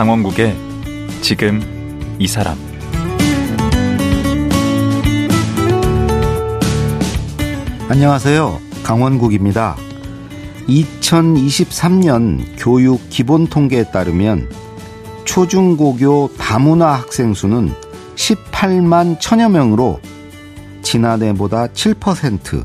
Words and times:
강원국의 0.00 0.56
지금 1.20 1.60
이 2.18 2.26
사람 2.26 2.56
안녕하세요. 7.86 8.58
강원국입니다. 8.82 9.76
2023년 10.68 12.46
교육 12.56 13.10
기본 13.10 13.46
통계에 13.46 13.90
따르면 13.90 14.48
초중고교 15.26 16.30
다문화 16.38 16.94
학생 16.94 17.34
수는 17.34 17.70
18만 18.14 19.20
천여 19.20 19.50
명으로 19.50 20.00
지난해보다 20.80 21.66
7% 21.66 22.64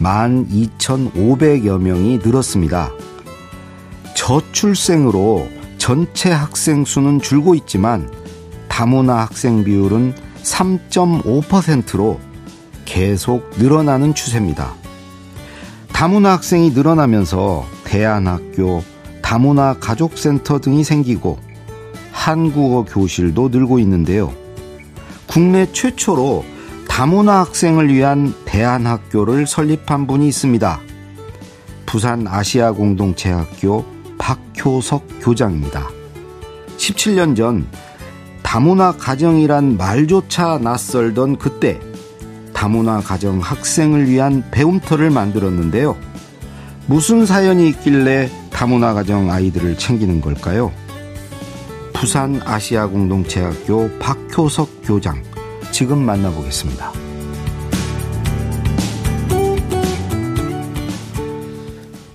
12,500여 0.00 1.78
명이 1.78 2.20
늘었습니다. 2.24 2.90
저출생으로 4.16 5.63
전체 5.84 6.30
학생 6.30 6.86
수는 6.86 7.20
줄고 7.20 7.54
있지만 7.54 8.10
다문화 8.70 9.16
학생 9.16 9.64
비율은 9.64 10.14
3.5%로 10.42 12.18
계속 12.86 13.50
늘어나는 13.58 14.14
추세입니다. 14.14 14.72
다문화 15.92 16.32
학생이 16.32 16.70
늘어나면서 16.70 17.66
대안학교, 17.84 18.82
다문화 19.20 19.74
가족센터 19.78 20.58
등이 20.58 20.84
생기고 20.84 21.38
한국어 22.12 22.86
교실도 22.90 23.50
늘고 23.50 23.78
있는데요. 23.80 24.32
국내 25.26 25.70
최초로 25.70 26.46
다문화 26.88 27.40
학생을 27.40 27.92
위한 27.92 28.32
대안학교를 28.46 29.46
설립한 29.46 30.06
분이 30.06 30.28
있습니다. 30.28 30.80
부산 31.84 32.26
아시아 32.26 32.72
공동체 32.72 33.30
학교 33.30 33.93
박효석 34.24 35.06
교장입니다. 35.20 35.90
17년 36.78 37.36
전 37.36 37.66
다문화 38.42 38.92
가정이란 38.92 39.76
말조차 39.76 40.60
낯설던 40.62 41.36
그때 41.36 41.78
다문화 42.54 43.00
가정 43.00 43.40
학생을 43.40 44.08
위한 44.08 44.42
배움터를 44.50 45.10
만들었는데요. 45.10 45.98
무슨 46.86 47.26
사연이 47.26 47.68
있길래 47.68 48.30
다문화 48.50 48.94
가정 48.94 49.30
아이들을 49.30 49.76
챙기는 49.76 50.22
걸까요? 50.22 50.72
부산 51.92 52.40
아시아 52.44 52.86
공동체학교 52.86 53.90
박효석 53.98 54.80
교장 54.84 55.22
지금 55.70 55.98
만나보겠습니다. 55.98 56.92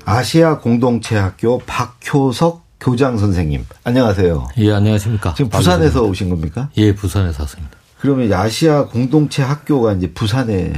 아시아 0.05 0.57
공동체학교 0.57 1.59
박 1.67 1.98
효석 2.11 2.65
교장 2.79 3.17
선생님 3.17 3.65
안녕하세요. 3.83 4.49
예 4.57 4.71
안녕하십니까. 4.71 5.33
지금 5.35 5.49
부산에서 5.49 6.03
오신 6.03 6.29
겁니까? 6.29 6.69
예 6.77 6.95
부산에서 6.95 7.43
왔습니다. 7.43 7.77
그러면 7.99 8.31
아시아 8.31 8.85
공동체 8.85 9.43
학교가 9.43 9.93
이제 9.93 10.11
부산에 10.13 10.73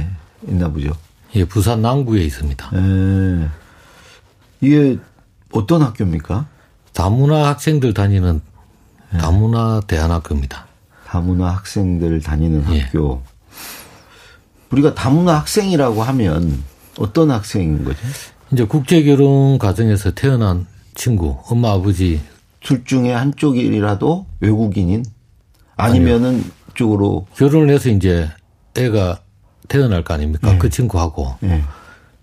있나 0.48 0.68
보죠. 0.68 0.92
예, 1.34 1.44
부산 1.44 1.80
남구에 1.80 2.22
있습니다. 2.24 2.70
예. 2.74 3.48
이게 4.60 4.98
어떤 5.52 5.82
학교입니까? 5.82 6.46
다문화 6.92 7.48
학생들 7.48 7.94
다니는 7.94 8.40
예. 9.14 9.18
다문화 9.18 9.80
대안학교입니다. 9.86 10.66
다문화 11.06 11.50
학생들 11.50 12.20
다니는 12.20 12.64
예. 12.74 12.80
학교. 12.80 13.22
우리가 14.70 14.94
다문화 14.94 15.38
학생이라고 15.38 16.02
하면 16.02 16.62
어떤 16.98 17.30
학생인 17.30 17.84
거죠? 17.84 17.98
이제 18.52 18.64
국제 18.64 19.02
결혼 19.02 19.58
과정에서 19.58 20.10
태어난 20.10 20.66
친구, 20.94 21.38
엄마 21.48 21.72
아버지 21.72 22.20
둘 22.60 22.84
중에 22.84 23.12
한쪽이라도 23.12 24.26
외국인인 24.40 25.04
아니면은 25.76 26.28
아니요. 26.28 26.44
쪽으로 26.74 27.26
결혼을 27.36 27.70
해서 27.70 27.90
이제 27.90 28.28
애가 28.76 29.20
태어날 29.68 30.04
거 30.04 30.14
아닙니까? 30.14 30.52
네. 30.52 30.58
그 30.58 30.68
친구하고 30.68 31.34
네. 31.40 31.62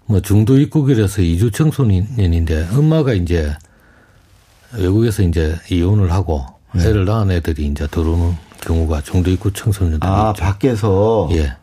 뭐 0.06 0.22
중도 0.22 0.58
입국이라서 0.58 1.22
이주 1.22 1.52
청소년인데 1.52 2.70
엄마가 2.76 3.14
이제 3.14 3.56
외국에서 4.74 5.24
이제 5.24 5.56
이혼을 5.72 6.12
하고 6.12 6.46
네. 6.74 6.88
애를 6.88 7.06
낳은 7.06 7.32
애들이 7.32 7.66
이제 7.68 7.88
들어오는 7.88 8.36
경우가 8.62 9.02
중도 9.02 9.30
입국 9.30 9.54
청소년들 9.54 10.08
아 10.08 10.32
있죠. 10.32 10.44
밖에서 10.44 11.30
예 11.34 11.54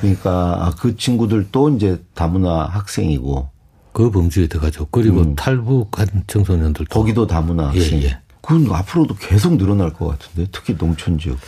그러니까 0.00 0.30
아, 0.60 0.72
그 0.78 0.96
친구들도 0.96 1.70
이제 1.70 2.02
다문화 2.14 2.64
학생이고 2.66 3.48
그 3.94 4.10
범주에 4.10 4.48
들어가죠. 4.48 4.88
그리고 4.90 5.20
음. 5.20 5.36
탈북한 5.36 6.06
청소년들 6.26 6.86
거기도 6.86 7.26
다문화 7.28 7.68
학생. 7.68 8.00
예, 8.00 8.06
예. 8.06 8.18
그건 8.42 8.70
앞으로도 8.74 9.14
계속 9.14 9.56
늘어날 9.56 9.92
것 9.92 10.08
같은데 10.08 10.50
특히 10.52 10.76
농촌 10.76 11.16
지역은. 11.18 11.40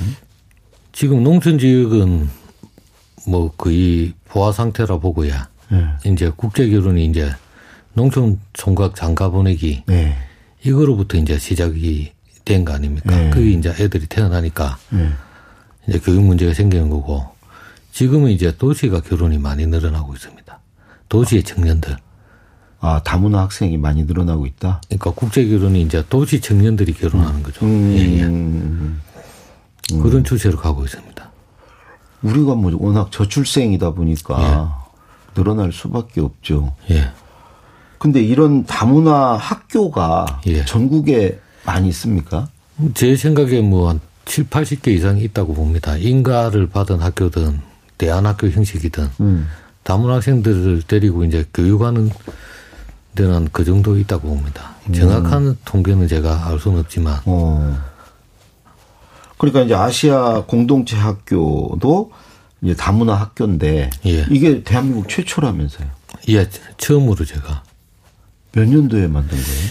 지금 0.92 1.24
농촌 1.24 1.58
지역은 1.58 2.28
뭐 3.26 3.50
거의 3.56 4.14
보아 4.28 4.52
상태라 4.52 4.98
보고야. 4.98 5.48
네. 5.70 5.86
이제 6.06 6.30
국제 6.36 6.70
결혼이 6.70 7.06
이제 7.06 7.30
농촌 7.94 8.38
총각 8.52 8.94
장가 8.94 9.28
보내기 9.30 9.82
네. 9.88 10.16
이거로부터 10.64 11.18
이제 11.18 11.38
시작이 11.38 12.12
된 12.44 12.64
거 12.64 12.72
아닙니까? 12.74 13.10
네. 13.14 13.30
그게 13.30 13.50
이제 13.50 13.70
애들이 13.70 14.06
태어나니까 14.06 14.78
네. 14.90 15.10
이제 15.88 15.98
교육 15.98 16.22
문제가 16.22 16.54
생기는 16.54 16.88
거고 16.88 17.26
지금은 17.90 18.30
이제 18.30 18.56
도시가 18.56 19.00
결혼이 19.00 19.38
많이 19.38 19.66
늘어나고 19.66 20.14
있습니다. 20.14 20.60
도시의 21.08 21.42
청년들. 21.42 21.96
아, 22.81 23.00
다문화 23.03 23.42
학생이 23.42 23.76
많이 23.78 24.04
늘어나고 24.04 24.47
있다? 24.47 24.81
그러니까 24.88 25.10
국제 25.12 25.47
결혼이 25.47 25.82
이제 25.82 26.04
도시 26.09 26.41
청년들이 26.41 26.92
결혼하는 26.94 27.42
거죠. 27.42 27.64
음. 27.64 27.94
예, 27.97 28.19
예. 28.19 28.22
음. 28.25 29.00
그런 30.03 30.25
추세로 30.25 30.59
가고 30.59 30.84
있습니다. 30.84 31.31
우리가 32.22 32.54
뭐 32.54 32.72
워낙 32.78 33.10
저출생이다 33.12 33.92
보니까 33.92 34.81
예. 35.34 35.34
늘어날 35.34 35.72
수밖에 35.72 36.20
없죠. 36.20 36.75
예. 36.91 37.10
근데 37.98 38.22
이런 38.22 38.65
다문화 38.66 39.36
학교가 39.36 40.41
예. 40.47 40.65
전국에 40.65 41.41
많이 41.65 41.88
있습니까? 41.88 42.48
제 42.94 43.16
생각에 43.16 43.60
뭐 43.60 43.88
한 43.88 44.00
7, 44.26 44.44
80개 44.48 44.88
이상 44.88 45.19
있다고 45.19 45.54
봅니다. 45.54 45.97
인가를 45.97 46.66
받은 46.69 47.00
학교든 47.00 47.60
대안학교 47.97 48.48
형식이든 48.48 49.09
음. 49.20 49.48
다문화 49.84 50.16
학생들을 50.16 50.82
데리고 50.82 51.25
이제 51.25 51.47
교육하는 51.54 52.10
데는 53.16 53.49
그 53.50 53.65
정도 53.65 53.99
있다고 53.99 54.28
봅니다. 54.28 54.77
정확한 54.94 55.47
음. 55.49 55.59
통계는 55.65 56.06
제가 56.06 56.47
알 56.47 56.60
수는 56.60 56.78
없지만 56.78 57.21
어. 57.25 57.77
그러니까 59.38 59.62
이제 59.62 59.75
아시아 59.75 60.44
공동체 60.47 60.97
학교도 60.97 62.12
이제 62.62 62.75
다문화 62.75 63.15
학교인데 63.15 63.91
예. 64.06 64.27
이게 64.31 64.62
대한민국 64.62 65.09
최초라면서요? 65.09 65.88
예, 66.28 66.49
처음으로 66.78 67.25
제가 67.25 67.62
몇 68.53 68.69
년도에 68.69 69.09
만든 69.09 69.37
거예요? 69.37 69.71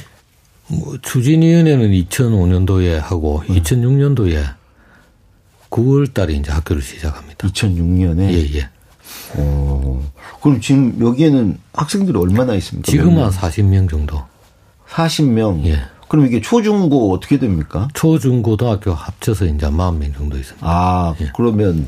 뭐 0.67 0.97
추진위원회는 1.01 1.91
2005년도에 1.91 2.99
하고 2.99 3.43
네. 3.47 3.61
2006년도에 3.61 4.55
9월 5.69 6.13
달에 6.13 6.33
이제 6.33 6.51
학교를 6.51 6.81
시작합니다. 6.81 7.47
2006년에? 7.47 8.21
예, 8.31 8.57
예. 8.59 8.69
어, 9.37 10.11
그럼 10.41 10.61
지금 10.61 10.97
여기에는 10.99 11.57
학생들이 11.73 12.17
얼마나 12.17 12.53
있습니까? 12.55 12.91
지금 12.91 13.17
한 13.17 13.29
40명 13.29 13.89
정도. 13.89 14.23
40명? 14.89 15.65
예. 15.65 15.79
그럼 16.07 16.27
이게 16.27 16.39
초중고 16.39 17.13
어떻게 17.13 17.39
됩니까? 17.39 17.87
초중고등학교 17.93 18.93
합쳐서 18.93 19.45
이제 19.45 19.65
40명 19.67 20.13
정도 20.15 20.37
있습니다. 20.37 20.65
아, 20.67 21.15
예. 21.21 21.31
그러면 21.35 21.87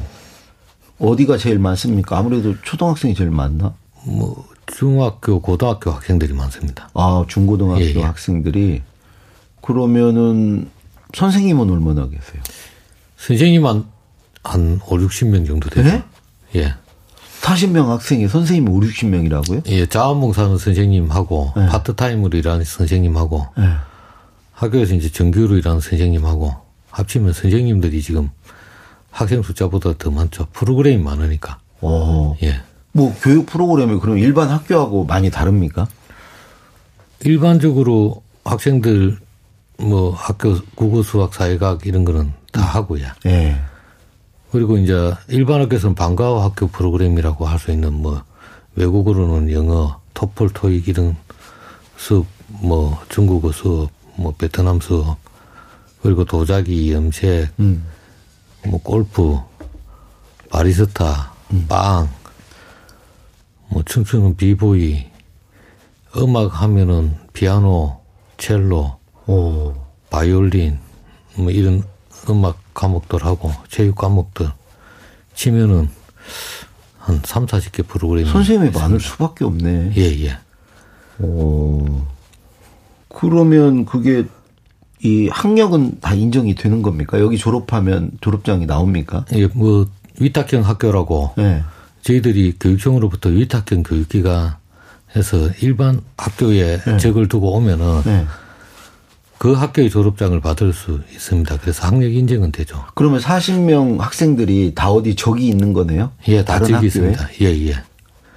어디가 0.99 1.37
제일 1.37 1.59
많습니까? 1.59 2.17
아무래도 2.17 2.55
초등학생이 2.63 3.13
제일 3.13 3.29
많나? 3.29 3.73
뭐, 4.05 4.45
중학교, 4.65 5.39
고등학교 5.39 5.91
학생들이 5.91 6.33
많습니다. 6.33 6.89
아, 6.93 7.23
중고등학교 7.27 7.81
예, 7.81 7.93
예. 7.95 8.01
학생들이. 8.01 8.81
그러면은 9.61 10.69
선생님은 11.13 11.69
얼마나 11.69 12.05
계세요? 12.05 12.41
선생님은 13.17 13.85
한 14.43 14.79
5, 14.85 14.97
60명 14.97 15.45
정도 15.45 15.69
되죠. 15.69 15.89
네? 15.89 16.03
예. 16.55 16.73
40명 17.47 17.87
학생이 17.87 18.27
선생님이 18.27 18.69
5, 18.69 18.79
60명이라고요? 18.81 19.67
예, 19.67 19.85
자원봉사는 19.85 20.57
선생님하고 20.57 21.53
네. 21.55 21.67
파트타임으로 21.67 22.37
일하는 22.37 22.65
선생님하고 22.65 23.47
네. 23.57 23.63
학교에서 24.51 24.95
이제 24.95 25.09
정규로 25.09 25.55
일하는 25.55 25.79
선생님하고 25.79 26.53
합치면 26.91 27.31
선생님들이 27.31 28.01
지금 28.01 28.29
학생 29.11 29.41
숫자보다 29.43 29.93
더 29.97 30.11
많죠. 30.11 30.47
프로그램이 30.51 31.01
많으니까. 31.01 31.59
어. 31.79 32.35
예. 32.43 32.61
뭐 32.91 33.15
교육 33.21 33.45
프로그램이 33.45 33.99
그럼 34.01 34.17
일반 34.17 34.49
학교하고 34.49 35.05
많이 35.05 35.31
다릅니까? 35.31 35.87
일반적으로 37.21 38.23
학생들 38.43 39.19
뭐 39.77 40.11
학교 40.11 40.59
국어 40.75 41.01
수학 41.01 41.33
사회과학 41.33 41.85
이런 41.85 42.03
거는 42.03 42.33
다 42.51 42.61
음. 42.61 42.65
하고요. 42.65 43.07
예. 43.25 43.57
그리고 44.51 44.77
이제 44.77 45.13
일반 45.27 45.61
학교에서는 45.61 45.95
방과후 45.95 46.41
학교 46.41 46.67
프로그램이라고 46.67 47.45
할 47.45 47.59
수 47.59 47.71
있는 47.71 47.93
뭐 47.93 48.23
외국어로는 48.75 49.51
영어, 49.51 49.99
토플, 50.13 50.49
토익 50.49 50.87
이런 50.87 51.17
수업, 51.97 52.25
뭐 52.47 52.99
중국어 53.09 53.51
수업, 53.51 53.89
뭐 54.15 54.33
베트남 54.37 54.79
수업 54.79 55.17
그리고 56.01 56.23
도자기, 56.23 56.93
염색, 56.93 57.49
음. 57.59 57.85
뭐 58.67 58.79
골프, 58.81 59.37
바리스타, 60.49 61.33
음. 61.51 61.65
빵, 61.67 62.09
뭐 63.69 63.83
춤추는 63.83 64.37
비보이, 64.37 65.05
음악 66.17 66.61
하면은 66.61 67.15
피아노, 67.33 67.99
첼로, 68.37 68.97
오. 69.25 69.73
바이올린, 70.09 70.79
뭐 71.35 71.51
이런 71.51 71.83
음악 72.29 72.57
과목들 72.73 73.25
하고 73.25 73.51
체육 73.69 73.95
과목들 73.95 74.49
치면은 75.33 75.89
한 76.99 77.21
3, 77.23 77.45
40개 77.45 77.87
프로그램이 77.87 78.29
선생님이 78.29 78.71
많을 78.71 78.99
수밖에 78.99 79.45
없네. 79.45 79.93
예, 79.95 80.25
예. 80.25 80.37
오. 81.23 82.01
그러면 83.07 83.85
그게 83.85 84.25
이 85.03 85.29
학력은 85.29 85.99
다 86.01 86.13
인정이 86.13 86.55
되는 86.55 86.81
겁니까? 86.81 87.19
여기 87.19 87.37
졸업하면 87.37 88.11
졸업장이 88.19 88.65
나옵니까? 88.65 89.25
예, 89.33 89.47
뭐 89.47 89.87
위탁형 90.19 90.63
학교라고 90.65 91.33
네. 91.37 91.63
저희들이 92.01 92.55
교육청으로부터 92.59 93.29
위탁형 93.29 93.83
교육기관 93.83 94.55
해서 95.15 95.49
일반 95.61 96.01
학교에 96.17 96.79
네. 96.79 96.97
적을 96.97 97.27
두고 97.27 97.53
오면은 97.53 98.01
네. 98.03 98.25
그 99.37 99.53
학교의 99.53 99.89
졸업장을 99.89 100.39
받을 100.41 100.73
수 100.73 101.01
있습니다. 101.11 101.57
그래서 101.57 101.87
학력 101.87 102.11
인정은 102.13 102.51
되죠. 102.51 102.83
그러면 102.95 103.19
40명 103.19 103.99
학생들이 103.99 104.73
다 104.75 104.89
어디 104.89 105.15
적이 105.15 105.47
있는 105.47 105.73
거네요? 105.73 106.11
예, 106.27 106.43
다 106.43 106.59
적이 106.59 106.87
있습니다. 106.87 107.29
예, 107.41 107.45
예. 107.67 107.75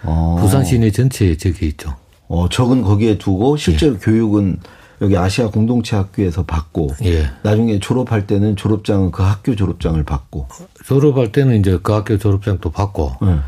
어. 0.02 0.36
부산 0.40 0.64
시내 0.64 0.90
전체에 0.90 1.36
적이 1.36 1.66
있죠. 1.68 1.96
어, 2.28 2.48
적은 2.48 2.82
거기에 2.82 3.18
두고 3.18 3.56
실제로 3.56 3.94
예. 3.94 3.98
교육은 3.98 4.58
여기 5.02 5.16
아시아 5.16 5.48
공동체 5.48 5.96
학교에서 5.96 6.44
받고 6.44 6.94
예. 7.04 7.30
나중에 7.42 7.78
졸업할 7.78 8.26
때는 8.26 8.56
졸업장은 8.56 9.10
그 9.10 9.22
학교 9.22 9.56
졸업장을 9.56 10.02
받고 10.04 10.48
졸업할 10.84 11.32
때는 11.32 11.58
이제 11.58 11.78
그 11.82 11.92
학교 11.92 12.18
졸업장도 12.18 12.70
받고 12.70 13.16
예. 13.24 13.38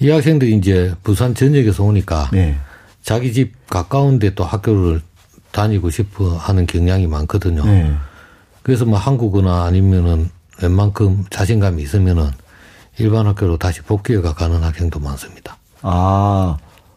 이 0.00 0.10
학생들이 0.10 0.54
이제 0.56 0.94
부산 1.02 1.34
전역에서 1.34 1.82
오니까 1.82 2.30
예. 2.34 2.56
자기 3.02 3.32
집 3.32 3.54
가까운데 3.68 4.34
또 4.34 4.44
학교를 4.44 5.00
다니고 5.52 5.90
싶어 5.90 6.36
하는 6.36 6.66
경향이 6.66 7.06
많거든요. 7.06 7.64
네. 7.64 7.92
그래서 8.62 8.84
뭐 8.84 8.98
한국어나 8.98 9.64
아니면은 9.64 10.30
웬만큼 10.62 11.24
자신감이 11.30 11.82
있으면은 11.82 12.30
일반 12.98 13.26
학교로 13.26 13.56
다시 13.58 13.80
복귀가 13.82 14.34
가는 14.34 14.62
학생도 14.62 14.98
많습니다. 14.98 15.56
아, 15.82 16.56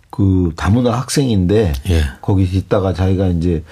그 0.10 0.52
다문화 0.56 0.92
학생인데 1.00 1.74
예. 1.90 2.04
거기 2.22 2.44
있다가 2.44 2.94
자기가 2.94 3.28
이제 3.28 3.64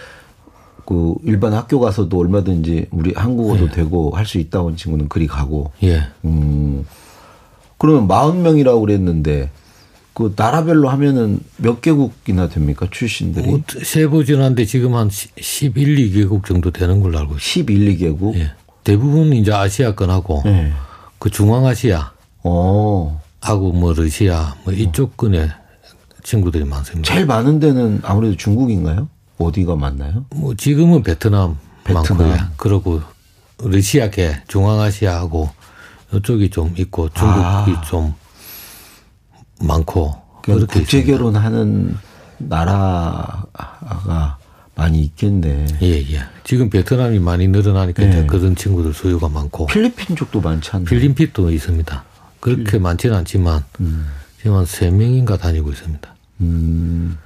그 0.86 1.16
일반 1.24 1.54
학교 1.54 1.80
가서도 1.80 2.18
얼마든지 2.18 2.88
우리 2.92 3.14
한국어도 3.14 3.66
예. 3.66 3.70
되고 3.70 4.12
할 4.16 4.26
수 4.26 4.38
있다고 4.38 4.76
친구는 4.76 5.10
그리 5.10 5.28
가고. 5.28 5.72
예. 5.84 6.04
음. 6.26 6.86
그러면 7.78 8.08
40명이라고 8.08 8.82
그랬는데 8.82 9.50
그 10.20 10.34
나라별로 10.36 10.90
하면은 10.90 11.40
몇 11.56 11.82
개국이나 11.82 12.50
됩니까 12.50 12.88
출신들이? 12.92 13.48
뭐, 13.48 13.62
세보진 13.66 14.36
않는데 14.42 14.66
지금 14.66 14.96
한 14.96 15.10
11, 15.10 15.96
2개국 16.12 16.46
정도 16.46 16.72
되는 16.72 17.00
걸로 17.00 17.20
알고 17.20 17.38
있어요. 17.38 17.40
11, 17.40 17.98
2개국? 17.98 18.36
예. 18.36 18.52
대부분 18.84 19.32
이제 19.32 19.54
아시아권하고 19.54 20.44
예. 20.48 20.74
그 21.20 21.30
중앙아시아 21.30 22.12
어. 22.44 23.22
하고 23.40 23.72
뭐 23.72 23.94
러시아 23.94 24.58
뭐 24.66 24.74
이쪽 24.74 25.16
근의 25.16 25.50
친구들이 26.24 26.66
많습니다. 26.66 27.14
제일 27.14 27.26
많은 27.26 27.62
데는 27.62 28.02
아무래도 28.04 28.36
중국인가요? 28.36 29.08
어디가 29.38 29.78
많나요? 29.78 30.26
뭐 30.32 30.54
지금은 30.54 31.02
베트남, 31.02 31.58
베트남. 31.86 32.18
많고요. 32.18 32.48
그리고 32.58 33.02
러시아계 33.64 34.44
중앙아시아하고 34.50 35.50
이쪽이 36.14 36.50
좀 36.50 36.74
있고 36.76 37.08
중국이 37.08 37.72
아. 37.72 37.82
좀 37.88 38.14
많고 39.60 40.16
그러니까 40.42 40.74
국제 40.74 41.04
결혼하는 41.04 41.98
나라가 42.38 44.38
많이 44.76 45.02
있겠네. 45.02 45.66
예, 45.82 46.14
예. 46.14 46.22
지금 46.46 46.70
베트남이 46.70 47.20
많이 47.20 47.50
늘어나니까 47.50 48.04
예. 48.04 48.26
그런 48.26 48.56
친구들 48.56 48.94
수요가 48.94 49.28
많고. 49.28 49.66
필리핀 49.66 50.16
쪽도 50.16 50.40
많지 50.40 50.70
않나요? 50.72 50.86
필리핀도 50.86 51.52
있습니다. 51.52 52.04
그렇게 52.40 52.64
필리핀. 52.64 52.82
많지는 52.84 53.16
않지만 53.18 53.64
음. 53.82 54.08
지금 54.38 54.56
한세 54.56 54.90
명인가 54.90 55.38
다니고 55.38 55.72
있습니다. 55.72 56.16
음. 56.42 57.18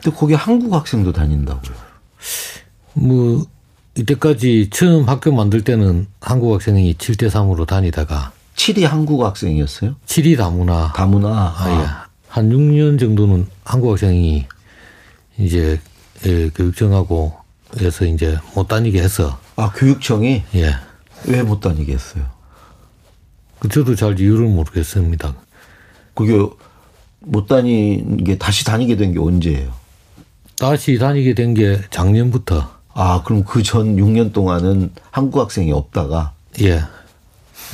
근데 0.00 0.16
거기 0.16 0.34
한국 0.34 0.72
학생도 0.72 1.12
다닌다고요? 1.12 1.74
뭐 2.94 3.44
이때까지 3.96 4.70
처음 4.70 5.08
학교 5.08 5.32
만들 5.32 5.62
때는 5.62 6.06
한국 6.20 6.52
학생이 6.54 6.94
7대 6.94 7.28
3으로 7.28 7.66
다니다가 7.66 8.32
7이 8.64 8.82
한국 8.86 9.22
학생이었어요? 9.22 9.96
7이 10.06 10.38
다문화. 10.38 10.90
다문화. 10.96 11.28
아, 11.54 11.66
예. 11.70 11.86
한 12.28 12.48
6년 12.48 12.98
정도는 12.98 13.46
한국 13.62 13.90
학생이 13.92 14.46
이제 15.38 15.78
예, 16.24 16.48
교육청하고 16.48 17.34
해서 17.78 18.06
이제 18.06 18.38
못 18.54 18.66
다니게 18.68 19.02
했어. 19.02 19.38
아, 19.56 19.70
교육청이? 19.72 20.44
예. 20.54 20.74
왜 21.26 21.42
못 21.42 21.60
다니게 21.60 21.92
했어요? 21.92 22.24
그 23.58 23.68
저도 23.68 23.94
잘 23.96 24.18
이유를 24.18 24.46
모르겠습니다. 24.48 25.34
그게 26.14 26.38
못 27.20 27.46
다니는 27.46 28.24
게 28.24 28.38
다시 28.38 28.64
다니게 28.64 28.96
된 28.96 29.12
게 29.12 29.18
언제예요? 29.18 29.72
다시 30.58 30.96
다니게 30.96 31.34
된 31.34 31.52
게 31.54 31.82
작년부터. 31.90 32.70
아, 32.94 33.22
그럼 33.24 33.44
그 33.44 33.62
전 33.62 33.96
6년 33.96 34.32
동안은 34.32 34.92
한국 35.10 35.40
학생이 35.40 35.70
없다가? 35.72 36.32
예. 36.62 36.82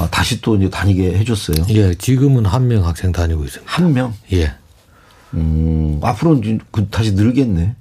아, 0.00 0.08
다시 0.10 0.40
또 0.40 0.56
이제 0.56 0.68
다니게 0.70 1.18
해줬어요. 1.18 1.66
예, 1.70 1.94
지금은 1.94 2.46
한 2.46 2.66
명 2.68 2.86
학생 2.86 3.12
다니고 3.12 3.44
있습니다. 3.44 3.70
한 3.72 3.92
명? 3.92 4.14
예. 4.32 4.52
음, 5.34 6.00
앞으로는 6.02 6.60
그 6.70 6.86
다시 6.88 7.12
늘겠네. 7.12 7.74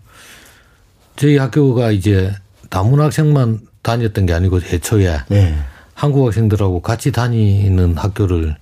저희 1.15 1.37
학교가 1.37 1.91
이제 1.91 2.33
다문 2.69 2.99
학생만 3.01 3.59
다녔던 3.81 4.25
게 4.25 4.33
아니고 4.33 4.59
애초에 4.61 5.19
네. 5.29 5.55
한국 5.93 6.25
학생들하고 6.27 6.81
같이 6.81 7.11
다니는 7.11 7.97
학교를 7.97 8.55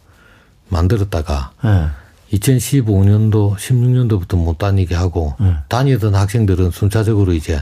만들었다가 0.69 1.51
네. 1.63 1.87
2015년도, 2.33 3.55
16년도부터 3.57 4.37
못 4.37 4.57
다니게 4.57 4.95
하고 4.95 5.35
네. 5.39 5.53
다니던 5.69 6.15
학생들은 6.15 6.71
순차적으로 6.71 7.33
이제 7.33 7.61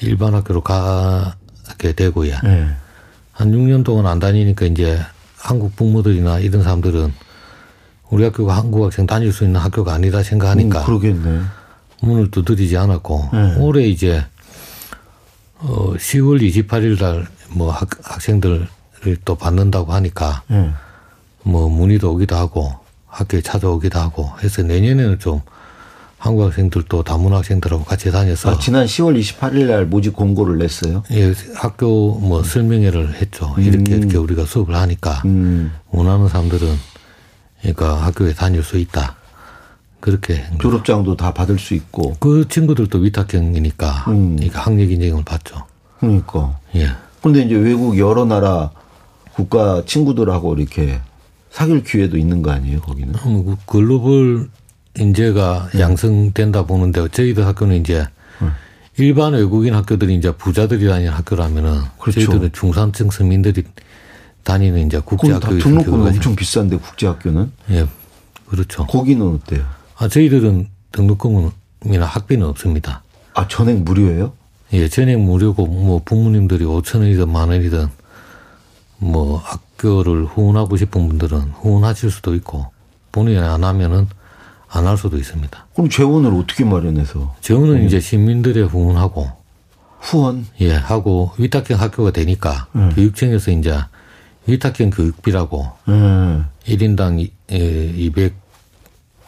일반 0.00 0.34
학교로 0.34 0.62
가게 0.62 1.92
되고요. 1.94 2.36
네. 2.44 2.68
한 3.32 3.50
6년 3.52 3.84
동안 3.84 4.06
안 4.06 4.18
다니니까 4.20 4.66
이제 4.66 5.00
한국 5.44 5.76
부모들이나 5.76 6.38
이런 6.40 6.62
사람들은 6.62 7.12
우리 8.10 8.24
학교가 8.24 8.56
한국 8.56 8.84
학생 8.84 9.06
다닐 9.06 9.32
수 9.32 9.44
있는 9.44 9.60
학교가 9.60 9.92
아니다 9.92 10.22
생각하니까 10.22 10.80
음, 10.80 10.86
그러겠네. 10.86 11.40
문을 12.02 12.30
두드리지 12.30 12.76
않았고 12.76 13.28
네. 13.32 13.56
올해 13.58 13.86
이제 13.86 14.24
어 15.58 15.92
10월 15.94 16.40
28일 16.42 17.00
날 17.00 17.26
뭐 17.54 17.70
학생들을 18.02 18.66
또 19.24 19.34
받는다고 19.36 19.92
하니까 19.92 20.42
네. 20.48 20.70
뭐 21.44 21.68
문의도 21.68 22.12
오기도 22.12 22.34
하고 22.36 22.72
학교에 23.06 23.40
찾아오기도 23.42 23.98
하고 23.98 24.28
해서 24.42 24.62
내년에는 24.62 25.18
좀 25.20 25.40
한국 26.24 26.44
학생들도 26.44 27.02
다문 27.02 27.34
학생들하고 27.34 27.84
같이 27.84 28.10
다녀서 28.10 28.52
아, 28.52 28.58
지난 28.58 28.86
10월 28.86 29.20
28일 29.20 29.66
날 29.66 29.84
모집 29.84 30.16
공고를 30.16 30.56
냈어요. 30.56 31.02
예, 31.10 31.34
학교 31.54 32.14
뭐 32.14 32.42
설명회를 32.42 33.16
했죠. 33.16 33.54
이렇게 33.58 33.92
음. 33.92 33.98
이렇게 33.98 34.16
우리가 34.16 34.46
수업을 34.46 34.74
하니까 34.74 35.20
음. 35.26 35.74
원하는 35.90 36.26
사람들은 36.28 36.66
그러니까 37.60 38.06
학교에 38.06 38.32
다닐 38.32 38.62
수 38.62 38.78
있다. 38.78 39.16
그렇게 40.00 40.42
졸업장도 40.62 41.14
다 41.18 41.34
받을 41.34 41.58
수 41.58 41.74
있고 41.74 42.16
그 42.20 42.48
친구들도 42.48 43.00
위탁형이니까 43.00 44.04
음. 44.08 44.36
그러니까 44.36 44.62
학력 44.62 44.90
인증을 44.90 45.24
받죠. 45.26 45.62
그러니까. 46.00 46.58
예. 46.74 46.88
근데 47.22 47.42
이제 47.42 47.54
외국 47.54 47.98
여러 47.98 48.24
나라 48.24 48.70
국가 49.34 49.82
친구들하고 49.84 50.54
이렇게 50.54 51.00
사귈 51.50 51.84
기회도 51.84 52.16
있는 52.16 52.40
거 52.40 52.50
아니에요, 52.50 52.80
거기는? 52.80 53.14
음, 53.26 53.44
그 53.44 53.56
글로벌 53.66 54.48
인재가 54.98 55.68
네. 55.72 55.80
양성된다 55.80 56.66
보는데 56.66 57.06
저희들 57.08 57.46
학교는 57.46 57.76
이제 57.76 58.06
네. 58.40 58.48
일반 58.96 59.32
외국인 59.32 59.74
학교들이 59.74 60.14
이제 60.14 60.32
부자들이 60.32 60.86
다니는 60.86 61.12
학교라면은 61.12 61.80
그렇죠. 61.98 62.20
저희들은 62.20 62.52
중산층 62.52 63.10
서민들이 63.10 63.64
다니는 64.44 64.86
이제 64.86 65.00
국제학교 65.04 65.58
등록금이 65.58 66.08
엄청 66.08 66.36
비싼데 66.36 66.76
국제학교는 66.76 67.50
예 67.70 67.86
그렇죠. 68.46 68.86
거기는 68.86 69.26
어때요? 69.26 69.64
아 69.96 70.06
저희들은 70.06 70.68
등록금이나 70.92 72.04
학비는 72.04 72.46
없습니다. 72.48 73.02
아 73.34 73.48
전액 73.48 73.80
무료예요? 73.80 74.32
예 74.74 74.88
전액 74.88 75.18
무료고 75.18 75.66
뭐 75.66 76.02
부모님들이 76.04 76.64
5천 76.64 77.00
원이든 77.00 77.32
만 77.32 77.48
원이든 77.48 77.88
뭐 78.98 79.38
학교를 79.38 80.24
후원하고 80.26 80.76
싶은 80.76 81.08
분들은 81.08 81.52
후원하실 81.60 82.10
수도 82.10 82.34
있고 82.36 82.66
본인이 83.10 83.38
안 83.38 83.64
하면은 83.64 84.06
안 84.74 84.86
할 84.86 84.98
수도 84.98 85.16
있습니다. 85.16 85.66
그럼 85.74 85.88
재원을 85.88 86.34
어떻게 86.34 86.64
마련해서? 86.64 87.34
재원은 87.40 87.76
음. 87.82 87.86
이제 87.86 88.00
시민들의 88.00 88.66
후원하고 88.66 89.30
후원? 90.00 90.46
예, 90.60 90.72
하고 90.74 91.30
위탁형 91.38 91.80
학교가 91.80 92.10
되니까 92.10 92.66
음. 92.74 92.90
교육청에서 92.94 93.52
이제 93.52 93.78
위탁형 94.46 94.90
교육비라고 94.90 95.70
음. 95.88 96.46
1인당 96.66 97.26
예, 97.52 97.56
200, 97.56 98.34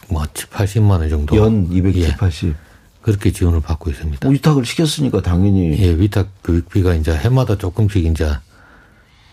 뭐, 0.09 0.23
80만 0.23 0.91
원 0.99 1.09
정도. 1.09 1.35
연 1.37 1.67
270, 1.71 2.17
80. 2.17 2.49
예, 2.49 2.53
그렇게 3.01 3.31
지원을 3.31 3.61
받고 3.61 3.89
있습니다. 3.89 4.27
뭐 4.27 4.33
위탁을 4.33 4.65
시켰으니까 4.65 5.21
당연히. 5.21 5.77
예, 5.79 5.97
위탁 5.97 6.27
교육비가 6.43 6.93
이제 6.95 7.13
해마다 7.15 7.57
조금씩 7.57 8.05
이제 8.05 8.29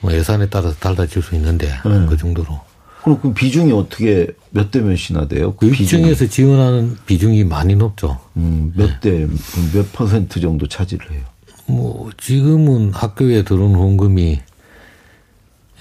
뭐 0.01 0.13
예산에 0.13 0.49
따라서 0.49 0.77
달라질 0.77 1.23
수 1.23 1.35
있는데 1.35 1.69
음. 1.87 2.07
그 2.09 2.17
정도로. 2.17 2.61
그럼 3.05 3.21
그 3.21 3.33
비중이 3.35 3.71
어떻게 3.73 4.27
몇 4.51 4.71
대 4.71 4.81
몇이나 4.81 5.29
돼요? 5.29 5.55
그 5.57 5.67
교육청에서 5.67 6.27
지원하는 6.27 6.97
비중이 7.07 7.45
많이 7.45 7.75
높죠. 7.77 8.19
음, 8.37 8.73
몇 8.75 8.89
예. 8.89 9.01
대, 9.01 9.27
몇 9.75 9.93
퍼센트 9.93 10.41
정도 10.41 10.67
차지를 10.67 11.11
해요? 11.13 11.21
뭐, 11.67 12.11
지금은 12.19 12.93
학교에 12.93 13.43
들어온 13.45 13.75
후원금이 13.75 14.41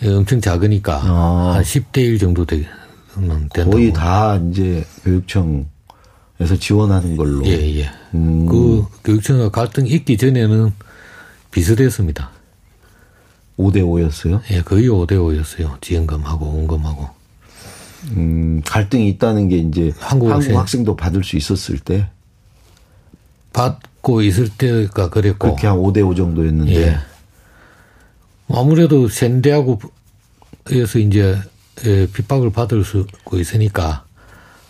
엄청 0.06 0.42
작으니까 0.42 0.96
아. 1.04 1.54
한 1.56 1.64
10대 1.64 2.00
1 2.00 2.20
정도 2.20 2.46
되는 2.46 2.66
된다고. 3.54 3.72
거의 3.72 3.94
다 3.94 4.36
이제 4.50 4.84
교육청에서 5.04 5.66
지원하는 6.60 7.16
걸로. 7.16 7.46
예, 7.46 7.80
예. 7.80 7.90
음. 8.16 8.46
그 8.48 8.86
교육청과 9.06 9.50
갈등이 9.50 9.90
있기 9.92 10.18
전에는 10.18 10.74
비슷했습니다. 11.52 12.32
5대 13.58 13.78
5였어요? 13.78 14.42
예, 14.52 14.62
거의 14.62 14.88
5대 14.88 15.12
5였어요. 15.12 15.82
지원금하고 15.82 16.46
원금하고. 16.46 17.10
음, 18.12 18.62
갈등이 18.66 19.08
있다는 19.10 19.48
게 19.48 19.58
이제 19.58 19.94
한국, 19.98 20.30
한국 20.30 20.58
학생. 20.58 20.84
도 20.84 20.96
받을 20.96 21.24
수 21.24 21.38
있었을 21.38 21.80
때 21.80 22.10
받고 23.54 24.22
있을 24.24 24.50
때가 24.50 25.10
그랬고 25.10 25.48
그렇게 25.48 25.68
한 25.68 25.78
5대 25.78 26.06
5 26.06 26.16
정도였는데 26.16 26.76
예. 26.76 26.98
아무래도 28.50 29.08
센대하고에서 29.08 31.00
이제 31.00 31.38
예, 31.86 32.08
핍박을 32.08 32.52
받을 32.52 32.84
수 32.84 33.08
있으니까 33.34 34.06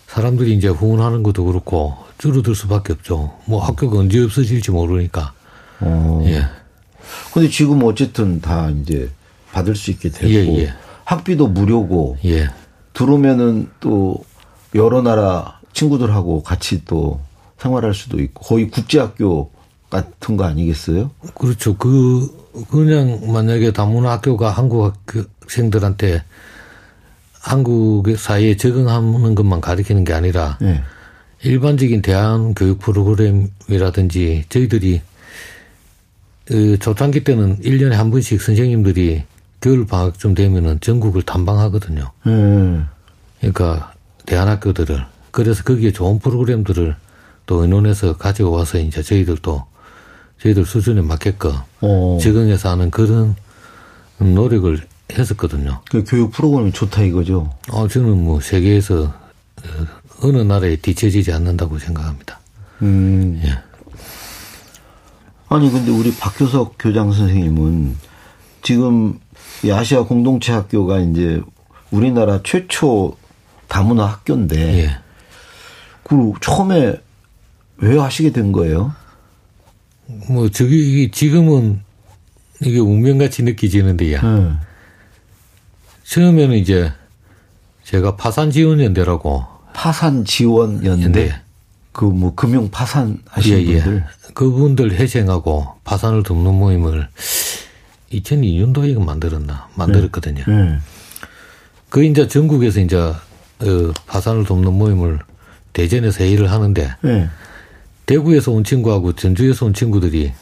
사람들이 0.06 0.54
이제 0.54 0.68
후원하는 0.68 1.22
것도 1.22 1.44
그렇고 1.44 1.96
줄어들 2.18 2.54
수밖에 2.54 2.92
없죠. 2.92 3.36
뭐 3.46 3.62
학교가 3.64 3.98
언제 3.98 4.22
없어질지 4.22 4.70
모르니까. 4.70 5.32
어. 5.80 6.22
예. 6.26 6.44
근데 7.32 7.48
지금 7.48 7.82
어쨌든 7.82 8.40
다 8.40 8.70
이제 8.70 9.10
받을 9.52 9.76
수 9.76 9.90
있게 9.90 10.10
됐고 10.10 10.28
예, 10.28 10.62
예. 10.62 10.74
학비도 11.04 11.48
무료고 11.48 12.18
예. 12.24 12.50
들어오면은 12.92 13.68
또 13.80 14.24
여러 14.74 15.02
나라 15.02 15.60
친구들하고 15.72 16.42
같이 16.42 16.84
또 16.84 17.20
생활할 17.58 17.94
수도 17.94 18.20
있고 18.20 18.42
거의 18.44 18.68
국제학교 18.68 19.50
같은 19.90 20.36
거 20.36 20.44
아니겠어요? 20.44 21.10
그렇죠. 21.34 21.76
그 21.76 22.28
그냥 22.70 23.32
만약에 23.32 23.72
다문화 23.72 24.12
학교가 24.12 24.50
한국 24.50 24.92
학생들한테 25.42 26.22
한국 27.40 28.04
사회에 28.16 28.56
적응하는 28.56 29.34
것만 29.34 29.60
가르치는 29.60 30.04
게 30.04 30.12
아니라 30.12 30.58
네. 30.60 30.82
일반적인 31.42 32.00
대안 32.02 32.54
교육 32.54 32.78
프로그램이라든지 32.78 34.46
저희들이 34.48 35.00
그 35.00 35.13
초창기 36.80 37.24
때는 37.24 37.58
1년에 37.60 37.92
한 37.92 38.10
번씩 38.10 38.40
선생님들이 38.40 39.24
겨울 39.60 39.86
방학쯤 39.86 40.34
되면은 40.34 40.80
전국을 40.80 41.22
탐방하거든요. 41.22 42.10
음. 42.26 42.86
그러니까 43.38 43.92
대안학교들을 44.26 45.04
그래서 45.30 45.62
거기에 45.64 45.92
좋은 45.92 46.18
프로그램들을 46.18 46.94
또 47.46 47.62
의논해서 47.62 48.16
가지고 48.16 48.52
와서 48.52 48.78
이제 48.78 49.02
저희들도 49.02 49.64
저희들 50.40 50.64
수준에 50.66 51.00
맞게끔 51.00 51.52
어. 51.80 52.18
적응해서 52.20 52.70
하는 52.70 52.90
그런 52.90 53.34
노력을 54.18 54.78
했었거든요. 55.12 55.80
그 55.90 56.04
교육 56.06 56.32
프로그램이 56.32 56.72
좋다 56.72 57.02
이거죠? 57.02 57.50
어, 57.70 57.88
저는 57.88 58.24
뭐 58.24 58.40
세계에서 58.40 59.04
어, 59.04 59.86
어느 60.22 60.38
나라에 60.38 60.76
뒤처지지 60.76 61.32
않는다고 61.32 61.78
생각합니다. 61.78 62.40
음. 62.82 63.40
예. 63.44 63.58
아니 65.54 65.70
근데 65.70 65.92
우리 65.92 66.12
박효석 66.12 66.74
교장 66.80 67.12
선생님은 67.12 67.96
지금 68.62 69.20
이 69.62 69.70
아시아 69.70 70.02
공동체 70.02 70.52
학교가 70.52 70.98
이제 70.98 71.40
우리나라 71.92 72.40
최초 72.42 73.16
다문화 73.68 74.04
학교인데 74.04 74.78
예. 74.82 74.98
그 76.02 76.32
처음에 76.40 77.00
왜 77.76 77.98
하시게 77.98 78.32
된 78.32 78.50
거예요? 78.50 78.92
뭐 80.28 80.48
저기 80.50 81.08
지금은 81.12 81.82
이게 82.60 82.80
운명같이 82.80 83.44
느껴지는데요. 83.44 84.18
음. 84.24 84.58
처음에는 86.02 86.56
이제 86.56 86.92
제가 87.84 88.16
파산 88.16 88.50
지원 88.50 88.80
연대라고 88.80 89.44
파산 89.72 90.24
지원 90.24 90.84
연대 90.84 91.40
그 91.92 92.06
뭐 92.06 92.34
금융 92.34 92.68
파산 92.70 93.18
하시는 93.28 93.62
예, 93.62 93.66
예. 93.66 93.82
분들 93.82 94.04
그분들 94.34 94.92
회생하고 94.92 95.68
파산을 95.84 96.22
돕는 96.22 96.54
모임을 96.54 97.08
2002년도에 98.12 99.02
만들었나 99.02 99.68
만들었거든요. 99.74 100.44
네. 100.46 100.52
네. 100.52 100.78
그 101.88 102.04
이제 102.04 102.26
전국에서 102.26 102.80
이제 102.80 102.96
어, 102.96 103.92
파산을 104.06 104.44
돕는 104.44 104.72
모임을 104.72 105.20
대전에서 105.72 106.24
회의를 106.24 106.50
하는데 106.50 106.94
네. 107.02 107.28
대구에서 108.06 108.52
온 108.52 108.64
친구하고 108.64 109.14
전주에서 109.14 109.66
온 109.66 109.74
친구들이 109.74 110.32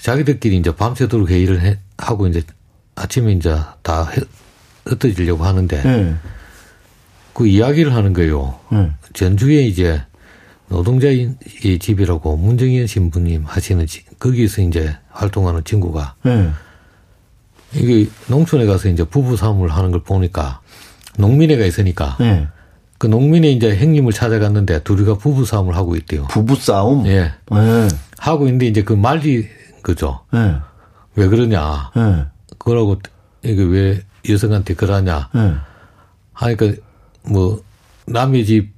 자기들끼리 0.00 0.56
이제 0.56 0.74
밤새도록 0.74 1.28
회의를 1.28 1.60
해, 1.60 1.78
하고 1.96 2.26
이제 2.26 2.42
아침에 2.94 3.32
이제 3.32 3.56
다 3.82 4.10
흩어지려고 4.86 5.44
하는데 5.44 5.82
네. 5.82 6.14
그 7.32 7.46
이야기를 7.46 7.94
하는 7.94 8.12
거예요. 8.12 8.58
네. 8.72 8.90
전주에 9.12 9.62
이제 9.62 10.02
노동자의 10.68 11.34
집이라고 11.80 12.36
문정현 12.36 12.86
신부님 12.86 13.44
하시는 13.46 13.86
집, 13.86 14.18
거기서 14.18 14.62
이제 14.62 14.96
활동하는 15.10 15.64
친구가 15.64 16.14
네. 16.22 16.50
이게 17.74 18.08
농촌에 18.28 18.66
가서 18.66 18.88
이제 18.88 19.04
부부 19.04 19.36
싸움을 19.36 19.68
하는 19.70 19.90
걸 19.90 20.02
보니까 20.02 20.60
농민회가 21.18 21.64
있으니까 21.64 22.16
네. 22.20 22.48
그 22.98 23.06
농민이 23.06 23.52
이제 23.52 23.76
형님을 23.76 24.12
찾아갔는데 24.12 24.82
둘이가 24.82 25.18
부부 25.18 25.44
싸움을 25.44 25.76
하고 25.76 25.96
있대요. 25.96 26.24
부부 26.28 26.56
싸움? 26.56 27.06
예. 27.06 27.32
네. 27.50 27.88
하고 28.18 28.46
있는데 28.46 28.66
이제 28.66 28.82
그 28.82 28.92
말이 28.92 29.46
그죠. 29.82 30.20
네. 30.32 30.56
왜 31.14 31.28
그러냐. 31.28 31.90
네. 31.94 32.26
그러고 32.58 32.98
이게 33.42 33.62
왜 33.62 34.02
여성한테 34.28 34.74
그러냐. 34.74 35.28
네. 35.32 35.54
하니까 36.32 36.72
뭐 37.22 37.62
남의 38.06 38.44
집 38.46 38.77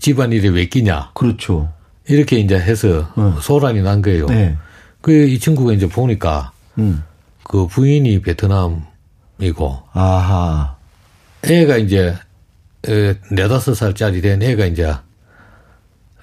집안일에 0.00 0.48
왜 0.48 0.66
끼냐. 0.66 1.12
그렇죠. 1.14 1.72
이렇게 2.08 2.38
이제 2.38 2.56
해서 2.58 3.10
네. 3.16 3.32
소란이 3.40 3.82
난 3.82 4.02
거예요. 4.02 4.26
네. 4.26 4.56
그이 5.00 5.38
친구가 5.38 5.72
이제 5.72 5.88
보니까 5.88 6.52
음. 6.78 7.02
그 7.44 7.66
부인이 7.66 8.20
베트남이고 8.20 9.82
아하. 9.92 10.76
애가 11.44 11.78
이제 11.78 12.14
네다섯 13.30 13.76
살짜리 13.76 14.20
된 14.20 14.42
애가 14.42 14.66
이제 14.66 14.92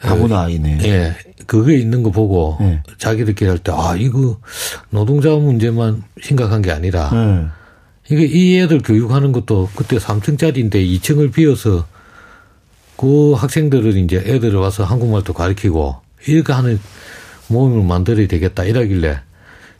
다문화 0.01 0.43
아이네. 0.43 0.79
예. 0.83 1.15
그게 1.47 1.77
있는 1.77 2.03
거 2.03 2.11
보고 2.11 2.57
네. 2.59 2.83
자기들끼리 2.97 3.49
할 3.49 3.57
때, 3.57 3.71
아, 3.73 3.95
이거 3.97 4.37
노동자 4.89 5.29
문제만 5.29 6.03
심각한 6.21 6.61
게 6.61 6.71
아니라 6.71 7.09
네. 7.11 7.47
이게 8.09 8.25
이 8.25 8.59
애들 8.59 8.81
교육하는 8.83 9.31
것도 9.31 9.69
그때 9.75 9.97
3층짜리인데 9.97 10.75
2층을 10.75 11.33
비워서 11.33 11.87
그 12.97 13.33
학생들을 13.33 13.95
이제 13.97 14.17
애들을 14.17 14.59
와서 14.59 14.83
한국말도 14.83 15.33
가르치고 15.33 15.95
이렇게 16.27 16.51
하는 16.53 16.79
모임을 17.47 17.83
만들어야 17.83 18.27
되겠다 18.27 18.63
이러길래 18.65 19.19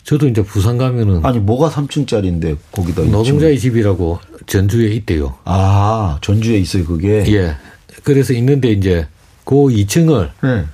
저도 0.04 0.28
이제 0.30 0.42
부산 0.42 0.78
가면은 0.78 1.26
아니 1.26 1.40
뭐가 1.40 1.70
3층짜리인데 1.70 2.58
거기다 2.72 3.02
노동자의 3.04 3.60
집이라고 3.60 4.20
전주에 4.46 4.88
있대요. 4.92 5.36
아 5.44 6.18
전주에 6.22 6.58
있어요 6.60 6.86
그게. 6.86 7.26
예. 7.34 7.58
그래서 8.04 8.32
있는데 8.34 8.72
이제 8.72 9.06
그 9.44 9.56
2층을 9.56 10.30
네. 10.42 10.66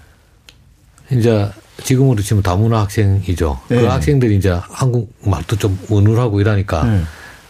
이제 1.18 1.50
지금으로 1.84 2.22
치면 2.22 2.44
다문화 2.44 2.82
학생이죠. 2.82 3.60
그 3.68 3.74
네. 3.74 3.82
그 3.82 3.88
학생들이 3.88 4.38
이제 4.38 4.56
한국 4.62 5.12
말도 5.26 5.56
좀 5.56 5.80
어눌하고 5.90 6.40
이러니까 6.40 6.84
네. 6.84 7.02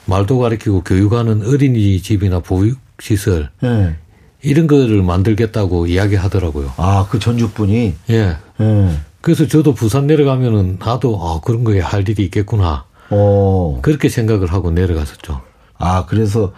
말도 0.05 0.39
가르치고 0.39 0.83
교육하는 0.83 1.45
어린이집이나 1.45 2.39
보육시설 2.39 3.49
네. 3.61 3.95
이런 4.43 4.67
거를 4.67 5.01
만들겠다고 5.03 5.87
이야기하더라고요. 5.87 6.73
아, 6.77 7.07
그 7.09 7.19
전주 7.19 7.49
분이? 7.51 7.93
예. 8.09 8.35
예. 8.59 8.89
그래서 9.21 9.47
저도 9.47 9.73
부산 9.73 10.05
내려가면은 10.07 10.77
나도 10.79 11.17
아, 11.21 11.39
그런 11.43 11.63
거에 11.63 11.79
할 11.79 12.07
일이 12.07 12.23
있겠구나. 12.25 12.83
어. 13.09 13.79
그렇게 13.81 14.09
생각을 14.09 14.51
하고 14.51 14.71
내려갔었죠. 14.71 15.41
아, 15.77 16.05
그래서 16.05 16.53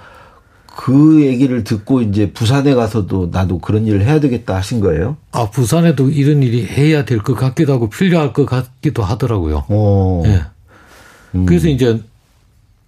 그 0.75 1.23
얘기를 1.25 1.63
듣고 1.63 2.01
이제 2.01 2.31
부산에 2.33 2.73
가서도 2.73 3.29
나도 3.31 3.59
그런 3.59 3.85
일을 3.85 4.03
해야 4.03 4.19
되겠다 4.19 4.55
하신 4.55 4.79
거예요? 4.81 5.15
아, 5.31 5.49
부산에도 5.49 6.09
이런 6.09 6.43
일이 6.43 6.65
해야 6.65 7.05
될 7.05 7.19
것 7.19 7.35
같기도 7.35 7.73
하고 7.73 7.89
필요할 7.89 8.33
것 8.33 8.45
같기도 8.45 9.03
하더라고요. 9.03 9.63
어. 9.69 10.23
예. 10.25 10.41
음. 11.35 11.45
그래서 11.45 11.67
이제 11.69 12.01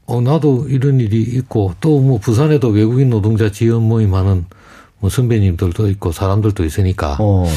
어, 0.06 0.22
나도 0.22 0.68
이런 0.70 1.00
일이 1.00 1.22
있고 1.22 1.74
또 1.82 2.00
뭐 2.02 2.18
부산에도 2.20 2.70
외국인 2.70 3.10
노동자 3.10 3.52
지원 3.52 3.84
모임 3.84 4.14
하는 4.16 4.46
뭐 5.00 5.10
선배님들도 5.10 5.90
있고 5.92 6.12
사람들도 6.12 6.64
있으니까 6.66 7.18
어. 7.20 7.48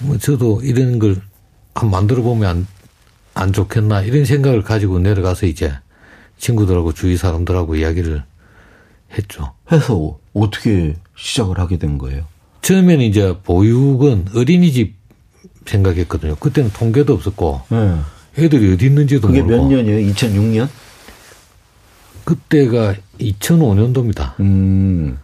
뭐 0.00 0.18
저도 0.18 0.60
이런 0.62 0.98
걸 0.98 1.16
한 1.74 1.90
만들어 1.90 2.22
보면 2.22 2.48
안, 2.48 2.66
안 3.34 3.52
좋겠나 3.52 4.02
이런 4.02 4.24
생각을 4.24 4.62
가지고 4.62 5.00
내려가서 5.00 5.46
이제 5.46 5.72
친구들하고 6.38 6.92
주위 6.92 7.16
사람들하고 7.16 7.76
이야기를 7.76 8.22
했죠. 9.16 9.52
해서 9.70 10.18
어떻게 10.32 10.96
시작을 11.16 11.58
하게 11.58 11.78
된 11.78 11.98
거예요? 11.98 12.24
처음에는 12.62 13.04
이제 13.04 13.36
보육은 13.42 14.26
어린이집 14.34 14.94
생각했거든요. 15.66 16.36
그때는 16.36 16.70
통계도 16.72 17.12
없었고 17.14 17.62
네. 17.70 17.96
애들이 18.38 18.72
어디 18.72 18.86
있는지도 18.86 19.28
그게 19.28 19.42
모르고. 19.42 19.68
몇 19.68 19.76
년이에요? 19.76 20.12
2006년? 20.12 20.68
그때가 22.24 22.94
2005년도입니다. 23.20 24.38
음. 24.40 25.18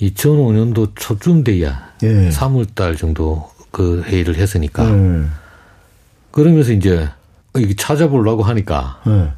2005년도 0.00 0.92
초쯤 0.94 1.44
돼야 1.44 1.92
예. 2.02 2.28
3월달 2.28 2.98
정도 2.98 3.50
그 3.70 4.02
회의를 4.02 4.36
했으니까 4.36 4.84
음. 4.84 5.32
그러면서 6.30 6.72
이제 6.72 7.08
이게 7.56 7.74
찾아보려고 7.74 8.42
하니까 8.42 9.00
예. 9.06 9.32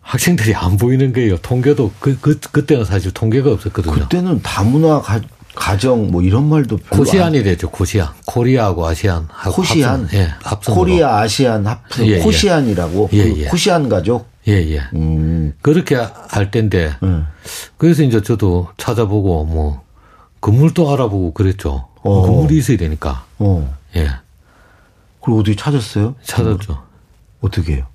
학생들이 0.00 0.54
안 0.54 0.76
보이는 0.76 1.12
거예요. 1.12 1.36
통계도 1.38 1.92
그, 2.00 2.18
그 2.20 2.38
그때는 2.40 2.84
사실 2.84 3.12
통계가 3.12 3.52
없었거든요. 3.52 3.94
그때는 3.94 4.40
다문화 4.42 5.00
가, 5.02 5.20
가정 5.54 6.10
뭐 6.10 6.22
이런 6.22 6.48
말도 6.48 6.78
코시안이랬죠. 6.90 7.70
코시안. 7.70 8.08
Korea하고 8.26 8.86
Asian. 8.86 9.28
코시안. 9.52 10.02
합성, 10.02 10.18
예. 10.18 10.32
합성. 10.42 10.74
Korea 10.74 11.18
Asian 11.20 11.66
합성. 11.66 12.06
예, 12.06 12.12
예. 12.12 12.18
코시안이라고. 12.18 13.10
예, 13.12 13.18
예. 13.36 13.44
코시안 13.46 13.88
가족. 13.88 14.28
예, 14.48 14.54
예. 14.54 14.80
음. 14.94 15.54
그렇게 15.60 15.94
할 15.94 16.50
텐데. 16.50 16.92
음. 17.02 17.26
그래서 17.76 18.02
이제 18.02 18.22
저도 18.22 18.68
찾아보고 18.78 19.44
뭐 19.44 19.82
건물도 20.40 20.90
알아보고 20.92 21.32
그랬죠. 21.32 21.88
어. 22.02 22.22
건물이 22.22 22.58
있어야 22.58 22.76
되니까. 22.76 23.24
어. 23.38 23.76
예. 23.96 24.08
그리고 25.22 25.40
어떻게 25.40 25.54
찾았어요? 25.56 26.14
찾았죠. 26.22 26.82
어떻게 27.40 27.74
해요? 27.74 27.86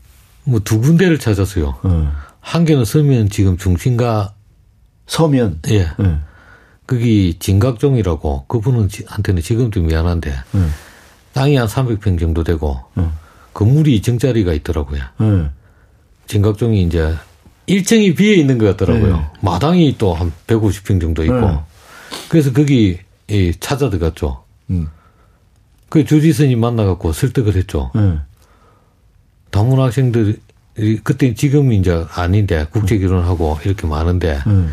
뭐 0.44 0.60
두 0.60 0.80
군데를 0.80 1.20
찾았어요. 1.20 1.76
음. 1.86 2.12
한 2.40 2.66
개는 2.66 2.86
서면 2.86 3.30
지금 3.30 3.58
중심가 3.58 4.34
서면. 5.08 5.60
예. 5.70 5.88
음. 6.00 6.24
거기 6.88 7.36
진각종이라고 7.40 8.46
그분은 8.48 8.90
한테는 9.08 9.42
지금도 9.42 9.82
미안한데 9.82 10.36
음. 10.54 10.72
땅이 11.34 11.56
한 11.56 11.68
300평 11.68 12.20
정도 12.20 12.44
되고 12.44 12.80
건물이 13.56 14.00
2층짜리가 14.02 14.56
있더라고요. 14.58 15.02
진각종이 16.28 16.84
이제 16.84 17.16
1층이 17.68 18.16
비어 18.16 18.34
있는 18.36 18.60
것 18.60 18.66
같더라고요. 18.66 19.18
네. 19.18 19.26
마당이 19.42 19.96
또 19.98 20.14
한 20.14 20.32
150평 20.46 21.02
정도 21.02 21.24
있고. 21.24 21.64
네. 22.16 22.30
그래서 22.30 22.52
거기 22.54 23.00
예, 23.30 23.52
찾아 23.54 23.90
들어갔죠. 23.90 24.44
음. 24.70 24.90
그 25.90 26.06
주지선이 26.06 26.56
만나갖고 26.56 27.14
설득을 27.14 27.56
했죠. 27.56 27.92
네. 27.96 28.18
다문 29.52 29.80
학생들이 29.80 30.40
그때 31.04 31.34
지금 31.34 31.72
이제 31.72 32.06
아닌데 32.14 32.68
국제 32.72 32.98
결혼하고 33.00 33.60
이렇게 33.64 33.88
많은데 33.88 34.40
네. 34.46 34.68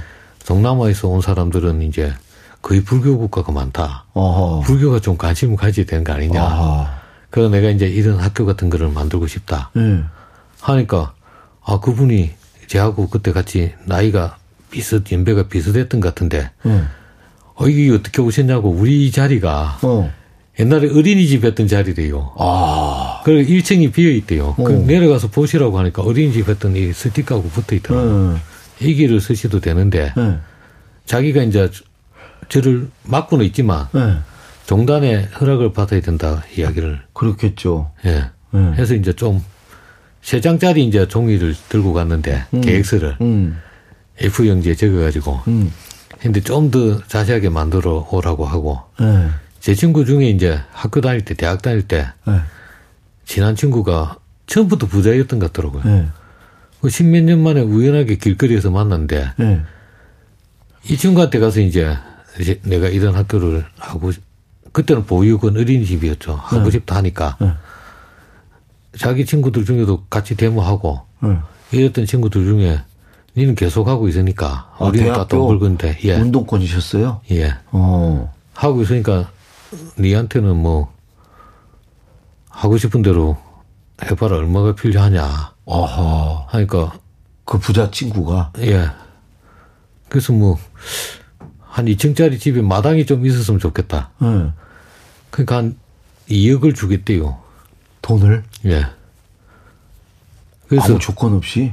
동남아에서 0.47 1.09
온 1.09 1.21
사람들은 1.21 1.83
이제 1.83 2.13
거의 2.61 2.83
불교 2.83 3.19
국가가 3.19 3.53
많다. 3.53 4.07
어허. 4.15 4.61
불교가 4.61 5.01
좀 5.01 5.17
관심을 5.17 5.57
가져야 5.57 5.87
되는 5.87 6.03
거 6.05 6.13
아니냐. 6.13 6.45
어허. 6.45 6.87
그래서 7.31 7.49
내가 7.51 7.71
이제 7.71 7.87
이런 7.87 8.19
학교 8.19 8.45
같은 8.45 8.69
거를 8.69 8.89
만들고 8.89 9.27
싶다. 9.27 9.71
네. 9.75 10.03
하니까 10.61 11.15
아 11.65 11.81
그분이 11.81 12.31
제하고 12.67 13.09
그때 13.09 13.33
같이 13.33 13.75
나이가 13.85 14.39
비슷 14.71 15.11
연배가 15.13 15.45
비슷했던 15.49 16.01
것 16.01 16.09
같은데 16.15 16.51
네. 16.63 16.83
어, 17.63 17.69
이게 17.69 17.93
어떻게 17.93 18.21
오셨냐고, 18.21 18.71
우리 18.71 19.11
자리가 19.13 19.79
어. 19.83 20.13
옛날에 20.59 20.89
어린이집 20.91 21.45
했던 21.45 21.69
자리래요. 21.69 22.33
아. 22.37 23.23
그 23.25 23.31
1층이 23.31 23.93
비어 23.93 24.11
있대요. 24.11 24.55
그 24.57 24.63
어. 24.63 24.65
그 24.67 24.73
내려가서 24.73 25.29
보시라고 25.29 25.79
하니까 25.79 26.03
어린이집 26.03 26.49
했던 26.49 26.75
이 26.77 26.93
스티커하고 26.93 27.49
붙어 27.49 27.77
있더라고요. 27.77 28.33
네. 28.79 28.89
얘기를 28.89 29.21
쓰셔도 29.21 29.61
되는데, 29.61 30.13
네. 30.17 30.39
자기가 31.07 31.45
이제 31.45 31.71
저를 32.49 32.89
맡고는 33.05 33.47
있지만, 33.47 33.87
네. 33.93 34.17
종단의 34.67 35.29
허락을 35.41 35.73
받아야 35.73 36.01
된다 36.01 36.43
이야기를. 36.57 37.01
그렇겠죠. 37.13 37.93
예. 38.05 38.25
네. 38.51 38.73
해서 38.73 38.95
이제 38.95 39.13
좀, 39.13 39.43
세 40.21 40.41
장짜리 40.41 40.85
이제 40.85 41.07
종이를 41.07 41.55
들고 41.69 41.93
갔는데, 41.93 42.45
음. 42.55 42.61
계획서를. 42.61 43.19
음. 43.21 43.57
F형지에 44.19 44.75
적어가지고, 44.75 45.41
음. 45.47 45.73
근데 46.23 46.41
좀 46.41 46.71
더 46.71 47.05
자세하게 47.09 47.49
만들어 47.49 48.09
오라고 48.11 48.47
하고 48.47 48.81
네. 48.99 49.29
제 49.61 49.75
친구 49.75 50.05
중에 50.05 50.29
이제 50.31 50.61
학교 50.73 51.01
다닐 51.01 51.25
때 51.25 51.35
대학 51.35 51.61
다닐 51.63 51.83
때 51.87 52.07
네. 52.27 52.41
친한 53.25 53.57
친구가 53.57 54.17
처음부터 54.47 54.87
부자였던 54.87 55.39
것 55.41 55.53
같더라고요. 55.53 55.83
네. 55.85 56.09
그 56.81 56.89
십몇 56.89 57.25
년 57.25 57.43
만에 57.43 57.61
우연하게 57.61 58.17
길거리에서 58.17 58.71
만났는데 58.71 59.33
네. 59.37 59.63
이 60.89 60.97
친구한테 60.97 61.39
가서 61.41 61.61
이제 61.61 61.97
내가 62.63 62.89
이런 62.89 63.15
학교를 63.15 63.65
하고 63.79 64.13
그때는 64.73 65.05
보육은 65.05 65.57
어린이집이었죠. 65.57 66.35
하고 66.35 66.65
네. 66.65 66.71
싶다 66.71 66.97
하니까 66.97 67.37
네. 67.41 67.53
자기 68.97 69.27
친구들 69.27 69.65
중에도 69.65 70.05
같이 70.09 70.37
데모하고 70.37 71.01
이랬던 71.73 72.07
친구들 72.07 72.45
중에 72.45 72.81
니는 73.37 73.55
계속 73.55 73.89
하고 73.89 74.09
있으니까 74.09 74.75
아, 74.79 74.85
우리는 74.85 75.13
다돈 75.13 75.47
벌건데 75.47 75.99
예. 76.05 76.17
운동권이셨어요? 76.17 77.21
예. 77.31 77.55
어. 77.71 78.33
하고 78.55 78.83
있으니까 78.83 79.31
니한테는 79.99 80.57
뭐 80.57 80.93
하고 82.51 82.77
싶은 82.77 83.03
대로 83.03 83.39
해봐라 84.05 84.37
얼마가 84.37 84.75
필요하냐. 84.75 85.53
아하. 85.67 86.45
하니까 86.49 86.93
그 87.45 87.59
부자 87.59 87.91
친구가 87.91 88.53
예. 88.59 88.89
그래서 90.09 90.33
뭐 90.33 90.59
한 91.73 91.87
2층짜리 91.87 92.39
집에 92.39 92.61
마당이 92.61 93.07
좀 93.07 93.25
있었으면 93.25 93.59
좋겠다. 93.59 94.11
예. 94.23 94.53
그러니까 95.31 95.57
한 95.57 95.79
2억을 96.29 96.75
주겠대요. 96.75 97.39
돈을? 98.03 98.45
예. 98.67 98.87
그래서 100.69 100.85
아무 100.91 100.99
조건 100.99 101.33
없이? 101.33 101.73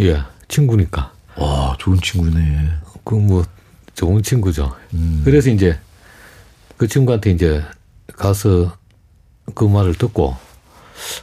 예. 0.00 0.22
친구니까. 0.48 1.12
와, 1.36 1.74
좋은 1.78 1.98
친구네. 2.00 2.68
그 3.04 3.16
뭐 3.16 3.44
좋은 3.96 4.22
친구죠. 4.22 4.74
음. 4.94 5.22
그래서 5.24 5.50
이제 5.50 5.76
그 6.76 6.86
친구한테 6.86 7.30
이제 7.30 7.62
가서 8.14 8.76
그 9.54 9.64
말을 9.64 9.94
듣고 9.94 10.36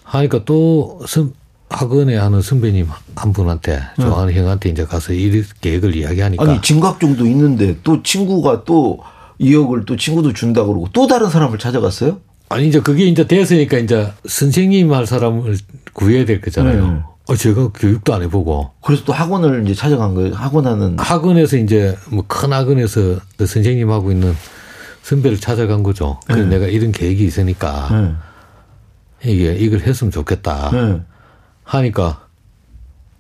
하니까 0.03 0.43
또 0.43 0.99
선, 1.07 1.33
학원에 1.69 2.15
하는 2.17 2.41
선배님 2.41 2.87
한 3.15 3.33
분한테 3.33 3.79
네. 3.97 4.03
좋아하는 4.03 4.33
네. 4.33 4.39
형한테 4.39 4.69
이제 4.69 4.85
가서 4.85 5.13
이 5.13 5.43
계획을 5.61 5.95
이야기하니까 5.95 6.43
아니 6.43 6.61
진각정도 6.61 7.25
있는데 7.27 7.77
또 7.83 8.01
친구가 8.03 8.63
또 8.65 8.99
2억을 9.39 9.85
또 9.85 9.95
친구도 9.95 10.33
준다 10.33 10.63
그러고 10.63 10.87
또 10.93 11.07
다른 11.07 11.29
사람을 11.29 11.59
찾아갔어요? 11.59 12.19
아니 12.49 12.67
이제 12.67 12.79
그게 12.79 13.05
이제 13.05 13.25
됐으니까 13.27 13.77
이제 13.77 14.11
선생님 14.27 14.93
할 14.93 15.07
사람을 15.07 15.57
구해야 15.93 16.25
될 16.25 16.41
거잖아요. 16.41 16.91
네. 16.91 16.99
어, 17.29 17.35
제가 17.35 17.69
교육도 17.69 18.13
안 18.13 18.21
해보고. 18.23 18.71
그래서 18.83 19.03
또 19.05 19.13
학원을 19.13 19.63
이제 19.63 19.73
찾아간 19.73 20.13
거예요. 20.13 20.33
학원 20.35 20.67
하는. 20.67 20.97
학원에서 20.99 21.57
이제 21.57 21.95
뭐 22.11 22.23
큰 22.27 22.51
학원에서 22.51 23.19
그 23.37 23.45
선생님 23.45 23.89
하고 23.91 24.11
있는 24.11 24.33
선배를 25.03 25.39
찾아간 25.39 25.83
거죠. 25.83 26.19
그래서 26.25 26.43
네. 26.43 26.57
내가 26.57 26.67
이런 26.67 26.91
계획이 26.91 27.23
있으니까 27.25 28.17
네. 29.21 29.31
이게 29.31 29.53
이걸 29.53 29.79
했으면 29.81 30.11
좋겠다. 30.11 30.71
네. 30.71 31.01
하니까 31.63 32.27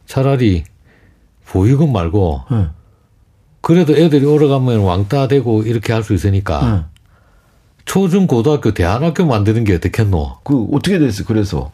차라리 0.05 0.65
보육원 1.45 1.91
말고 1.93 2.41
네. 2.51 2.67
그래도 3.61 3.95
애들이 3.95 4.25
오래가면 4.25 4.79
왕따 4.79 5.29
되고 5.29 5.63
이렇게 5.63 5.93
할 5.93 6.03
수 6.03 6.13
있으니까 6.13 6.75
네. 6.75 6.99
초중 7.85 8.27
고등학교 8.27 8.73
대안학교 8.73 9.25
만드는 9.25 9.63
게 9.63 9.75
어떻겠노? 9.75 10.39
그 10.43 10.67
어떻게 10.73 10.99
됐어? 10.99 11.23
그래서 11.25 11.71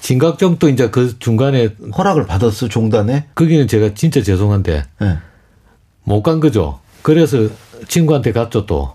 진각정도 0.00 0.68
이제 0.68 0.90
그 0.90 1.18
중간에 1.18 1.70
허락을 1.96 2.26
받았어 2.26 2.68
종단에? 2.68 3.26
거기는 3.34 3.66
제가 3.68 3.94
진짜 3.94 4.22
죄송한데 4.22 4.84
네. 5.00 5.18
못간 6.04 6.40
거죠. 6.40 6.80
그래서 7.02 7.48
친구한테 7.88 8.32
갔죠 8.32 8.66
또. 8.66 8.94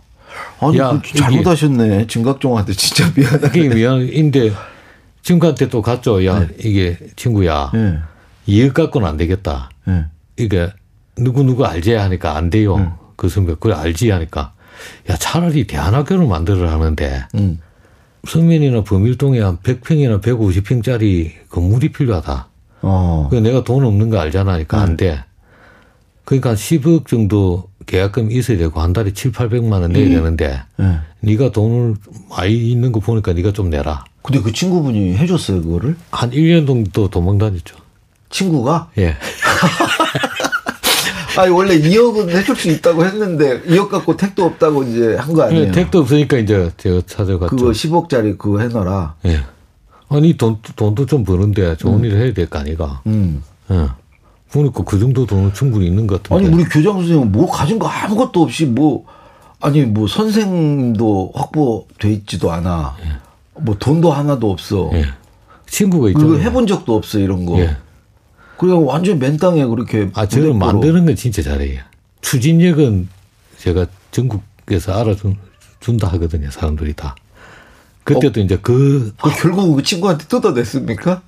아니 0.59 0.77
야, 0.77 0.99
그 1.01 1.17
잘못하셨네 1.17 2.07
진각정한테 2.07 2.73
진짜 2.73 3.11
미안하게. 3.15 3.69
미안인데 3.69 4.51
친구한테 5.21 5.69
또 5.69 5.81
갔죠. 5.81 6.25
야 6.25 6.39
네. 6.39 6.47
이게 6.59 6.97
친구야 7.15 7.71
네. 7.73 7.99
이억 8.47 8.73
갖고는 8.73 9.07
안 9.07 9.17
되겠다. 9.17 9.69
네. 9.85 10.05
이게 10.37 10.69
누구 11.17 11.43
누구 11.43 11.65
알지 11.65 11.93
하니까 11.93 12.35
안 12.35 12.49
돼요. 12.49 12.75
음. 12.75 12.91
그 13.15 13.29
선배, 13.29 13.55
그래 13.59 13.73
알지 13.73 14.09
하니까 14.09 14.53
야, 15.09 15.15
차라리 15.15 15.65
대안학교를 15.67 16.27
만들어 16.27 16.69
하는데 16.69 17.25
음. 17.35 17.59
서면이나 18.27 18.83
범일동에 18.83 19.39
한 19.39 19.57
100평이나 19.57 20.21
150평짜리 20.21 21.31
건물이 21.49 21.89
필요하다. 21.91 22.47
어. 22.81 23.27
그 23.29 23.35
내가 23.35 23.63
돈 23.63 23.83
없는 23.85 24.09
거 24.09 24.19
알잖아. 24.19 24.53
하니까 24.53 24.77
네. 24.77 24.83
안 24.83 24.97
돼. 24.97 25.23
그러니까 26.23 26.53
10억 26.55 27.07
정도 27.07 27.69
계약금 27.85 28.31
있어야 28.31 28.57
되고 28.57 28.81
한 28.81 28.93
달에 28.93 29.13
7, 29.13 29.31
800만 29.31 29.73
원 29.73 29.91
내야 29.91 30.05
음. 30.07 30.09
되는데 30.09 30.59
네. 30.77 30.97
네가 31.21 31.51
돈을 31.51 31.95
많이 32.29 32.71
있는 32.71 32.91
거 32.91 32.99
보니까 32.99 33.33
네가 33.33 33.53
좀 33.53 33.69
내라. 33.69 34.03
근데 34.23 34.41
그 34.41 34.51
친구분이 34.51 35.17
해줬어요, 35.17 35.61
그거를? 35.61 35.95
한 36.11 36.31
1년 36.31 36.65
정도 36.65 37.07
도망 37.09 37.37
다녔죠. 37.37 37.75
친구가? 38.31 38.89
예. 38.97 39.15
아니 41.37 41.51
원래 41.51 41.77
2억은 41.79 42.29
해줄 42.29 42.55
수 42.55 42.69
있다고 42.69 43.05
했는데 43.05 43.61
2억 43.63 43.89
갖고 43.89 44.15
택도 44.15 44.43
없다고 44.45 44.83
이제 44.83 45.15
한 45.15 45.33
거 45.33 45.43
아니에요? 45.43 45.65
네, 45.65 45.71
택도 45.71 45.99
없으니까 45.99 46.37
이제 46.37 46.71
제가 46.77 47.01
찾아갔죠. 47.05 47.55
그거 47.55 47.69
10억짜리 47.71 48.37
그거 48.37 48.59
해놔라. 48.59 49.15
예. 49.25 49.41
아니 50.09 50.37
돈 50.37 50.57
돈도 50.75 51.05
좀 51.07 51.23
버는데 51.23 51.77
좋은 51.77 51.95
음. 51.99 52.05
일을 52.05 52.21
해야 52.21 52.33
될 52.33 52.47
거 52.47 52.59
아니가. 52.59 53.01
음. 53.07 53.43
예. 53.71 53.87
그러니까 54.51 54.83
그 54.85 54.97
정도 54.99 55.25
돈은 55.25 55.53
충분히 55.53 55.87
있는 55.87 56.07
것 56.07 56.23
같은데. 56.23 56.45
아니 56.45 56.55
우리 56.55 56.63
교장 56.69 56.93
선생님 56.93 57.31
뭐 57.31 57.49
가진 57.49 57.77
거 57.79 57.87
아무것도 57.87 58.41
없이 58.41 58.65
뭐 58.65 59.05
아니 59.59 59.81
뭐 59.81 60.07
선생도 60.07 61.31
확보돼 61.35 62.11
있지도 62.11 62.51
않아. 62.51 62.95
예. 63.03 63.09
뭐 63.61 63.75
돈도 63.77 64.11
하나도 64.11 64.51
없어. 64.51 64.89
예. 64.93 65.05
친구가 65.67 66.09
있죠. 66.09 66.19
그리고 66.19 66.39
해본 66.39 66.67
적도 66.67 66.95
없어 66.95 67.19
이런 67.19 67.45
거. 67.45 67.57
예. 67.59 67.75
그래가 68.57 68.79
완전 68.79 69.19
맨 69.19 69.37
땅에 69.37 69.65
그렇게. 69.65 70.09
아, 70.13 70.25
저는 70.25 70.57
만드는 70.57 71.05
건 71.05 71.15
진짜 71.15 71.41
잘해요. 71.41 71.81
추진력은 72.21 73.09
제가 73.57 73.85
전국에서 74.11 74.93
알아준다 74.93 76.07
하거든요, 76.13 76.49
사람들이 76.51 76.93
다. 76.93 77.15
그때도 78.03 78.39
어, 78.39 78.43
이제 78.43 78.57
그. 78.61 79.13
그 79.21 79.29
결국 79.41 79.75
그 79.75 79.83
친구한테 79.83 80.25
뜯어냈습니까? 80.25 81.21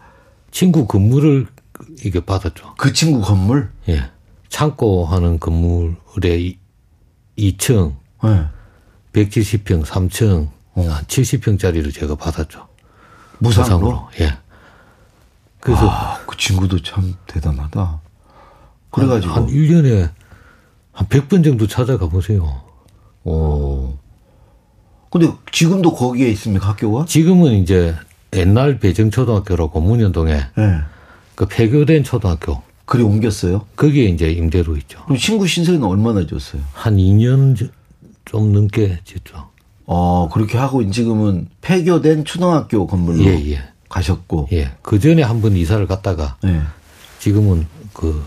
친구 0.52 0.88
건물을 0.88 1.48
이게 2.04 2.20
받았죠. 2.20 2.76
그 2.78 2.94
친구 2.94 3.22
건물? 3.22 3.70
예. 3.90 4.10
창고 4.50 5.06
하는 5.06 5.40
건물에 5.40 6.56
2층, 7.38 7.96
네. 8.24 8.46
170평, 9.14 9.84
3층, 9.84 10.50
어. 10.74 10.82
한 10.82 11.04
70평짜리를 11.06 11.94
제가 11.94 12.16
받았죠. 12.16 12.68
무상으로? 13.40 13.80
무상으로. 13.80 14.08
예. 14.22 14.38
그래서 15.68 15.90
아, 15.90 16.18
그 16.26 16.38
친구도 16.38 16.82
참 16.82 17.14
대단하다. 17.28 18.00
그래가지고 18.90 19.34
한, 19.34 19.44
한 19.44 19.50
1년에 19.50 20.10
한 20.94 21.08
100번 21.10 21.44
정도 21.44 21.68
찾아가 21.68 22.08
보세요. 22.08 22.62
어. 23.26 24.00
근데 25.12 25.30
지금도 25.52 25.94
거기에 25.94 26.30
있습니까, 26.30 26.70
학교가? 26.70 27.04
지금은 27.06 27.52
이제 27.56 27.94
옛날 28.34 28.80
배정초등학교라고 28.80 29.82
문현동에 29.82 30.34
네. 30.56 30.80
그 31.36 31.46
폐교된 31.46 32.06
초등학교. 32.06 32.62
그리 32.86 33.04
옮겼어요? 33.04 33.66
거기에 33.76 34.06
이제 34.06 34.32
임대로 34.32 34.78
있죠. 34.78 35.04
그럼 35.04 35.18
친구 35.18 35.48
신세는 35.48 35.84
얼마나 35.84 36.26
줬어요? 36.26 36.62
한 36.72 36.96
2년 36.96 37.58
좀 38.24 38.54
넘게 38.54 39.00
줬죠. 39.04 39.50
어, 39.86 40.30
그렇게 40.32 40.58
하고 40.58 40.90
지금은 40.90 41.50
폐교된 41.60 42.24
초등학교 42.24 42.88
건물로. 42.88 43.26
예, 43.26 43.52
예. 43.52 43.62
가셨고. 43.90 44.50
예. 44.52 44.72
그 44.82 45.00
전에 45.00 45.22
한 45.24 45.42
번 45.42 45.56
이사를 45.56 45.86
갔다가 45.88 46.38
예. 46.46 46.62
지금은 47.20 47.68
그 47.94 48.24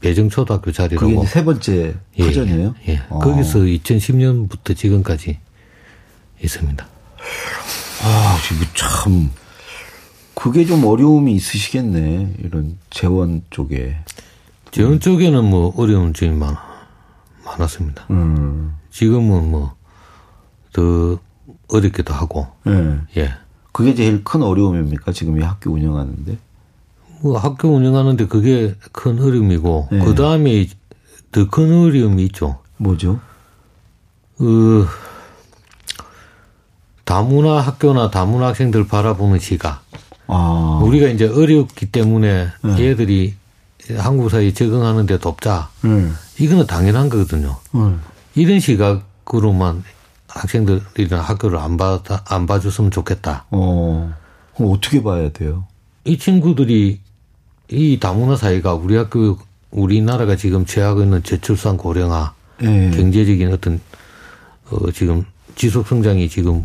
배정초등학교 0.00 0.72
자리로. 0.72 1.00
그게 1.00 1.26
세 1.26 1.44
번째 1.44 1.94
터전이에요? 2.18 2.74
예. 2.88 2.92
예. 2.94 3.02
어. 3.08 3.18
거기서 3.20 3.60
2010년부터 3.60 4.76
지금까지 4.76 5.38
있습니다. 6.42 6.86
아, 8.04 8.38
지금 8.48 8.66
참 8.74 9.30
그게 10.34 10.64
좀 10.64 10.84
어려움이 10.84 11.32
있으시겠네. 11.34 12.34
이런 12.38 12.78
재원 12.90 13.42
쪽에. 13.50 13.96
재원 14.72 14.98
쪽에는 14.98 15.44
뭐 15.44 15.72
어려움 15.76 16.12
좀 16.12 16.38
많, 16.38 16.56
많았습니다. 17.44 18.06
음. 18.10 18.74
지금은 18.90 19.50
뭐 19.50 19.74
더 20.72 21.18
어렵기도 21.68 22.14
하고. 22.14 22.46
네. 22.64 22.96
예. 23.18 23.34
그게 23.72 23.94
제일 23.94 24.22
큰 24.22 24.42
어려움입니까? 24.42 25.12
지금 25.12 25.38
이 25.40 25.42
학교 25.42 25.70
운영하는데? 25.72 26.38
뭐 27.22 27.38
학교 27.38 27.68
운영하는데 27.74 28.26
그게 28.26 28.74
큰 28.92 29.20
어려움이고 29.20 29.88
네. 29.92 29.98
그 30.04 30.14
다음에 30.14 30.66
더 31.30 31.48
큰 31.48 31.72
어려움이 31.72 32.24
있죠. 32.26 32.58
뭐죠? 32.76 33.20
그 34.36 34.86
다문화 37.04 37.60
학교나 37.60 38.10
다문화 38.10 38.48
학생들 38.48 38.86
바라보는 38.86 39.38
시각. 39.38 39.82
아. 40.26 40.80
우리가 40.82 41.08
이제 41.08 41.26
어렵기 41.26 41.86
때문에 41.92 42.48
네. 42.62 42.78
얘들이 42.78 43.34
한국 43.98 44.30
사회에 44.30 44.52
적응하는데 44.52 45.18
돕자. 45.18 45.70
네. 45.82 46.08
이거는 46.38 46.66
당연한 46.66 47.08
거거든요. 47.08 47.56
네. 47.72 47.94
이런 48.34 48.60
시각으로만 48.60 49.84
학생들이나 50.34 51.20
학교를 51.20 51.58
안 51.58 51.76
봐, 51.76 52.02
안 52.26 52.46
봐줬으면 52.46 52.90
좋겠다. 52.90 53.46
어. 53.50 54.12
그럼 54.56 54.72
어떻게 54.72 55.02
봐야 55.02 55.30
돼요? 55.30 55.66
이 56.04 56.18
친구들이 56.18 57.00
이 57.68 57.98
다문화 58.00 58.36
사회가 58.36 58.74
우리 58.74 58.96
학교, 58.96 59.38
우리나라가 59.70 60.36
지금 60.36 60.66
취하고 60.66 61.02
있는 61.02 61.22
저출산 61.22 61.76
고령화, 61.76 62.34
네. 62.60 62.90
경제적인 62.90 63.52
어떤, 63.52 63.80
어, 64.70 64.90
지금 64.92 65.24
지속 65.54 65.86
성장이 65.86 66.28
지금 66.28 66.64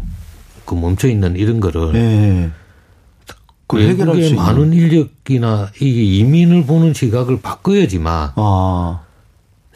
그 0.66 0.76
멈춰 0.76 1.08
있는 1.08 1.36
이런 1.36 1.60
거를. 1.60 1.94
네. 1.94 2.50
그 3.68 3.82
해결할 3.82 4.24
수 4.24 4.34
많은 4.34 4.72
인력이나 4.72 5.72
이게 5.82 6.04
이민을 6.04 6.66
보는 6.66 6.94
시각을 6.94 7.42
바꿔야지만. 7.42 8.32
아. 8.36 9.02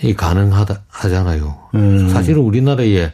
이 0.03 0.13
가능하다 0.15 0.81
하잖아요. 0.87 1.57
음. 1.75 2.09
사실은 2.09 2.41
우리나라에 2.41 3.11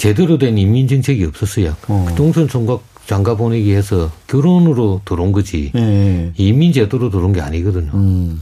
제대로 0.00 0.38
된 0.38 0.56
이민 0.56 0.88
정책이 0.88 1.26
없었어요. 1.26 1.76
어. 1.88 2.06
동선 2.16 2.48
총각 2.48 2.82
장가 3.04 3.36
보내기 3.36 3.74
해서 3.74 4.10
결혼으로 4.28 5.02
들어온 5.04 5.30
거지 5.30 5.70
네. 5.74 6.32
이민 6.38 6.72
제도로 6.72 7.10
들어온 7.10 7.34
게 7.34 7.42
아니거든요. 7.42 7.90
음. 7.92 8.40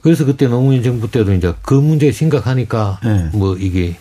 그래서 0.00 0.24
그때 0.24 0.48
노무현 0.48 0.82
정부 0.82 1.10
때도 1.10 1.34
이제 1.34 1.52
그 1.60 1.74
문제 1.74 2.10
심각하니까 2.10 3.00
네. 3.04 3.28
뭐 3.34 3.54
이게 3.56 3.96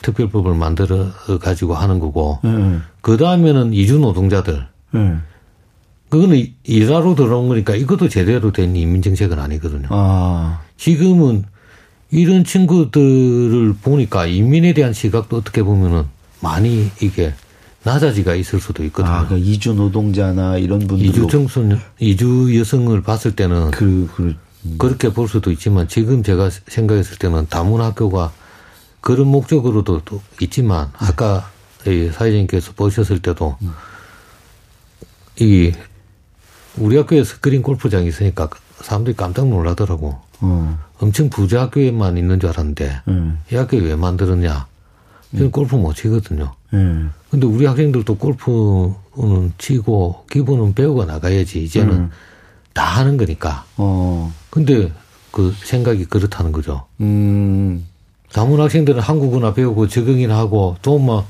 특별법을 0.00 0.54
만들어 0.54 1.08
가지고 1.38 1.74
하는 1.74 1.98
거고 1.98 2.38
네. 2.42 2.78
그 3.02 3.18
다음에는 3.18 3.74
이주 3.74 3.98
노동자들 3.98 4.66
그거는 6.08 6.46
일하러 6.64 7.14
들어온 7.14 7.48
거니까 7.48 7.74
이것도 7.74 8.08
제대로 8.08 8.52
된 8.52 8.74
이민 8.74 9.02
정책은 9.02 9.38
아니거든요. 9.38 9.88
아. 9.90 10.62
지금은 10.78 11.44
이런 12.10 12.44
친구들을 12.44 13.74
보니까 13.82 14.26
이민에 14.26 14.72
대한 14.74 14.92
시각도 14.92 15.36
어떻게 15.36 15.62
보면은 15.62 16.04
많이 16.40 16.90
이게 17.00 17.34
낮아지가 17.82 18.34
있을 18.34 18.60
수도 18.60 18.84
있거든요. 18.84 19.14
아, 19.14 19.24
그러니까 19.26 19.48
이주 19.48 19.74
노동자나 19.74 20.58
이런 20.58 20.80
분들 20.80 21.06
이주 21.06 21.28
청소년, 21.28 21.80
이주 21.98 22.58
여성을 22.58 23.00
봤을 23.02 23.36
때는 23.36 23.70
그, 23.70 24.10
그, 24.14 24.36
음. 24.64 24.76
그렇게 24.78 25.12
볼 25.12 25.28
수도 25.28 25.52
있지만 25.52 25.86
지금 25.86 26.22
제가 26.22 26.50
생각했을 26.50 27.18
때는 27.18 27.46
다문 27.48 27.80
학교가 27.80 28.32
그런 29.00 29.28
목적으로도 29.28 30.02
있지만 30.40 30.90
아까 30.94 31.50
사회자님께서 31.84 32.72
보셨을 32.72 33.20
때도 33.20 33.56
음. 33.62 33.72
이 35.38 35.72
우리 36.76 36.96
학교에 36.96 37.22
스크린 37.22 37.62
골프장이 37.62 38.08
있으니까 38.08 38.48
사람들이 38.80 39.16
깜짝 39.16 39.46
놀라더라고. 39.48 40.20
어. 40.40 40.85
엄청 40.98 41.28
부자 41.28 41.62
학교에만 41.62 42.16
있는 42.16 42.40
줄 42.40 42.50
알았는데 42.50 43.00
음. 43.08 43.38
이 43.52 43.56
학교에 43.56 43.80
왜 43.80 43.96
만들었냐? 43.96 44.66
저는 45.32 45.46
음. 45.46 45.50
골프 45.50 45.76
못 45.76 45.94
치거든요. 45.94 46.54
음. 46.72 47.12
근데 47.30 47.46
우리 47.46 47.66
학생들도 47.66 48.16
골프는 48.16 49.52
치고 49.58 50.24
기본은 50.30 50.74
배우고 50.74 51.04
나가야지 51.04 51.62
이제는 51.62 51.92
음. 51.92 52.10
다 52.72 52.84
하는 52.84 53.16
거니까. 53.16 53.64
어. 53.76 54.32
근데 54.50 54.90
그 55.30 55.54
생각이 55.64 56.06
그렇다는 56.06 56.52
거죠. 56.52 56.86
음. 57.00 57.86
다문 58.32 58.60
학생들은 58.60 59.00
한국어나 59.00 59.54
배우고 59.54 59.88
적응이나 59.88 60.36
하고 60.36 60.76
돈만 60.82 61.24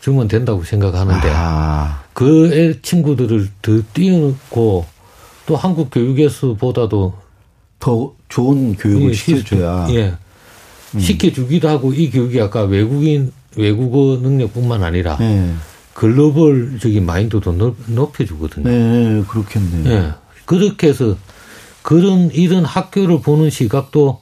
주면 0.00 0.28
된다고 0.28 0.64
생각하는데 0.64 1.30
아. 1.32 2.02
그 2.12 2.80
친구들을 2.82 3.48
더 3.62 3.80
띄우고 3.94 4.84
또 5.46 5.56
한국 5.56 5.90
교육에서보다도 5.90 7.21
더 7.82 8.12
좋은 8.28 8.76
교육을 8.76 9.10
예, 9.10 9.12
시켜줘야. 9.12 9.88
예. 9.90 10.14
음. 10.94 11.00
시켜주기도 11.00 11.68
하고 11.68 11.92
이 11.92 12.10
교육이 12.10 12.40
아까 12.40 12.62
외국인 12.62 13.32
외국어 13.56 14.20
능력뿐만 14.22 14.84
아니라 14.84 15.18
예. 15.20 15.52
글로벌적인 15.92 17.04
마인드도 17.04 17.52
높, 17.88 18.20
여주거든요 18.20 18.70
네, 18.70 19.24
그렇겠네요. 19.26 19.92
예. 19.92 20.12
그렇게 20.44 20.88
해서 20.90 21.16
그런 21.82 22.30
이런 22.30 22.64
학교를 22.64 23.20
보는 23.20 23.50
시각도 23.50 24.20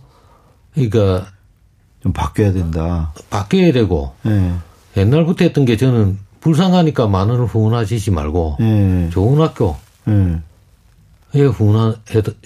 그러니까 0.72 1.26
좀 2.02 2.14
바뀌어야 2.14 2.54
된다. 2.54 3.12
바뀌어야 3.28 3.72
되고 3.72 4.14
네. 4.22 4.54
옛날부터 4.96 5.44
했던 5.44 5.66
게 5.66 5.76
저는 5.76 6.18
불쌍하니까 6.40 7.08
만 7.08 7.28
원을 7.28 7.44
후원하시지 7.44 8.10
말고 8.10 8.56
네. 8.58 9.10
좋은 9.12 9.38
학교 9.38 9.76
네. 10.06 10.38
예, 11.34 11.42
후원해 11.42 11.96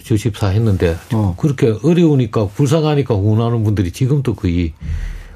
주십사 0.03 0.49
했는데 0.49 0.97
어. 1.13 1.35
그렇게 1.39 1.75
어려우니까 1.83 2.49
불쌍하니까 2.49 3.15
후원하는 3.15 3.65
분들이 3.65 3.91
지금도 3.91 4.35
거의 4.35 4.73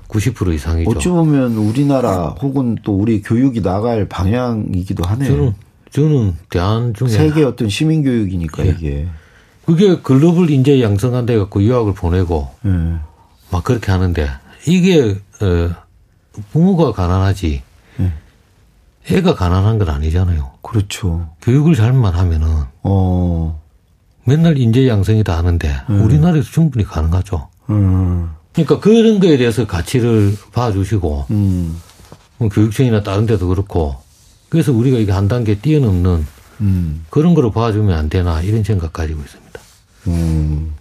90% 0.09 0.55
이상이죠. 0.55 0.91
어찌 0.91 1.09
보면 1.09 1.57
우리나라 1.57 2.35
혹은 2.41 2.77
또 2.83 2.97
우리 2.97 3.23
교육이 3.23 3.63
나갈 3.63 4.09
방향이기도 4.09 5.05
하네요. 5.05 5.29
저는 5.29 5.55
저는 5.91 6.37
대안 6.51 6.95
중에 6.95 7.09
세계 7.09 7.45
어떤 7.45 7.69
시민 7.69 8.03
교육이니까 8.03 8.67
예. 8.67 8.71
이게 8.71 9.07
그게 9.65 9.99
글로벌 10.01 10.51
인재 10.51 10.83
양성한데 10.83 11.37
갖고 11.39 11.63
유학을 11.63 11.95
보내고 11.95 12.49
예. 12.67 12.71
막 13.51 13.65
그렇게 13.65 13.93
하는데 13.93 14.29
이게 14.67 15.17
어, 15.41 15.71
부모가 16.53 16.93
가난하지 16.93 17.63
예. 18.01 18.13
애가 19.11 19.35
가난한 19.35 19.79
건 19.79 19.89
아니잖아요. 19.89 20.53
그렇죠. 20.63 21.31
교육을 21.43 21.75
잘만 21.75 22.15
하면은 22.15 22.65
어. 22.83 23.63
맨날 24.25 24.59
인재 24.59 24.87
양성이다 24.87 25.37
하는데 25.37 25.81
음. 25.89 26.03
우리나라에서 26.03 26.51
충분히 26.51 26.85
가능하죠. 26.85 27.49
음. 27.71 28.31
그러니까 28.53 28.81
그런 28.81 29.21
거에 29.21 29.39
대해서 29.39 29.67
가치를 29.67 30.37
봐주시고 30.53 31.27
음. 31.31 31.81
뭐 32.37 32.49
교육청이나 32.49 33.03
다른 33.03 33.25
데도 33.25 33.49
그렇고 33.49 33.97
그래서 34.49 34.73
우리가 34.73 34.99
이게 34.99 35.13
한 35.13 35.29
단계 35.29 35.59
뛰어넘는 35.59 36.27
음. 36.61 37.05
그런 37.09 37.35
거로 37.35 37.51
봐주면 37.51 37.97
안 37.97 38.09
되나 38.09 38.43
이런 38.43 38.65
생각 38.65 38.93
가지고 38.93 39.21
있습니다. 39.21 39.61
음. 40.09 40.75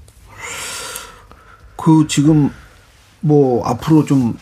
그 1.76 2.06
지금 2.10 2.50
뭐 3.22 3.66
앞으로 3.66 4.06
좀 4.06 4.38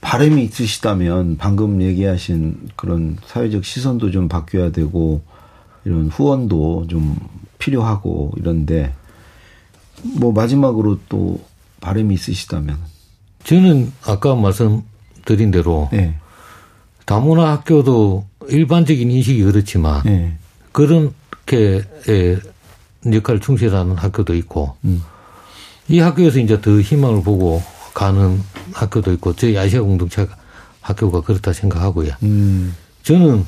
바람이 0.00 0.44
있으시다면 0.44 1.36
방금 1.36 1.82
얘기하신 1.82 2.70
그런 2.76 3.18
사회적 3.26 3.64
시선도 3.64 4.10
좀 4.10 4.28
바뀌어야 4.28 4.72
되고 4.72 5.22
이런 5.84 6.08
후원도 6.08 6.86
좀 6.88 7.16
필요하고 7.58 8.32
이런데 8.36 8.94
뭐 10.02 10.32
마지막으로 10.32 10.98
또 11.08 11.40
바람이 11.80 12.14
있으시다면 12.14 12.78
저는 13.44 13.92
아까 14.06 14.34
말씀드린 14.34 15.50
대로 15.50 15.88
네. 15.92 16.16
다문화 17.04 17.52
학교도 17.52 18.26
일반적인 18.48 19.10
인식이 19.10 19.42
그렇지만 19.42 20.02
네. 20.04 20.36
그렇게 20.72 21.82
역할 23.12 23.40
충실하는 23.40 23.96
학교도 23.96 24.34
있고 24.34 24.76
음. 24.84 25.02
이 25.88 25.98
학교에서 25.98 26.38
이제 26.38 26.60
더 26.60 26.80
희망을 26.80 27.22
보고 27.22 27.62
가는 27.94 28.42
학교도 28.72 29.12
있고 29.14 29.34
저희 29.34 29.56
아시아 29.58 29.82
공동체 29.82 30.26
학교가 30.80 31.22
그렇다 31.22 31.52
생각하고요. 31.52 32.12
음. 32.22 32.74
저는 33.02 33.44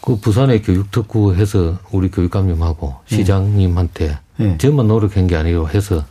그 0.00 0.16
부산의 0.16 0.62
교육특구 0.62 1.34
해서 1.34 1.78
우리 1.90 2.10
교육감님하고 2.10 2.94
네. 3.10 3.16
시장님한테 3.16 4.18
네. 4.36 4.58
저만 4.58 4.88
노력한 4.88 5.26
게 5.26 5.36
아니고 5.36 5.68
해서 5.68 6.04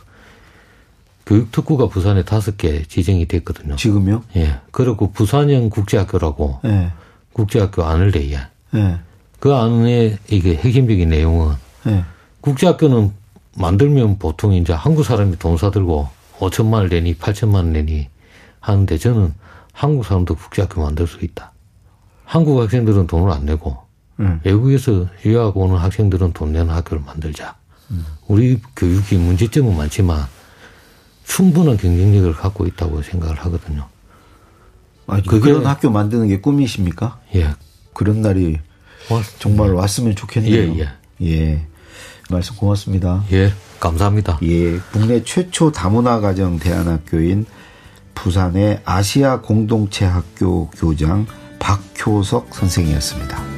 교육특구가 1.26 1.88
부산에 1.88 2.24
다섯 2.24 2.56
개 2.56 2.84
지정이 2.84 3.26
됐거든요. 3.26 3.76
지금요? 3.76 4.22
예. 4.36 4.60
그리고 4.70 5.10
부산형 5.12 5.68
국제학교라고 5.68 6.60
예. 6.64 6.90
국제학교 7.32 7.84
안을 7.84 8.12
내야. 8.12 8.48
예. 8.74 8.98
그 9.38 9.54
안에 9.54 10.18
이게 10.30 10.56
핵심적인 10.56 11.08
내용은 11.10 11.54
예. 11.86 12.04
국제학교는 12.40 13.12
만들면 13.56 14.18
보통 14.18 14.52
이제 14.54 14.72
한국 14.72 15.04
사람이 15.04 15.38
돈 15.38 15.56
사들고 15.56 16.08
5천만 16.38 16.74
원 16.74 16.88
내니 16.88 17.14
8천만 17.14 17.54
원 17.56 17.72
내니 17.72 18.08
하는데 18.60 18.98
저는 18.98 19.34
한국 19.72 20.04
사람도 20.04 20.34
국제학교 20.34 20.82
만들 20.82 21.06
수 21.06 21.24
있다. 21.24 21.52
한국 22.24 22.60
학생들은 22.60 23.06
돈을 23.06 23.32
안 23.32 23.44
내고 23.44 23.78
음. 24.20 24.40
외국에서 24.44 25.06
유학 25.24 25.56
오는 25.56 25.76
학생들은 25.76 26.32
돈 26.32 26.52
내는 26.52 26.70
학교를 26.70 27.02
만들자. 27.04 27.56
음. 27.90 28.04
우리 28.26 28.60
교육이 28.76 29.16
문제점은 29.16 29.76
많지만 29.76 30.26
충분한 31.24 31.76
경쟁력을 31.76 32.32
갖고 32.34 32.66
있다고 32.66 33.02
생각을 33.02 33.36
하거든요. 33.36 33.86
아, 35.06 35.20
그게 35.22 35.40
그런 35.40 35.66
학교 35.66 35.90
만드는 35.90 36.28
게 36.28 36.40
꿈이십니까? 36.40 37.20
예. 37.34 37.54
그런 37.94 38.20
날이 38.20 38.58
왔, 39.10 39.24
정말 39.38 39.72
왔으면 39.72 40.14
좋겠네요. 40.14 40.74
예, 40.74 40.88
예. 41.22 41.26
예. 41.26 41.66
말씀 42.30 42.56
고맙습니다. 42.56 43.24
예, 43.32 43.52
감사합니다. 43.80 44.38
예, 44.42 44.78
국내 44.92 45.22
최초 45.22 45.72
다문화 45.72 46.20
가정 46.20 46.58
대안학교인 46.58 47.46
부산의 48.14 48.80
아시아 48.84 49.40
공동체 49.40 50.04
학교 50.04 50.68
교장 50.70 51.26
박효석 51.58 52.54
선생이었습니다. 52.54 53.57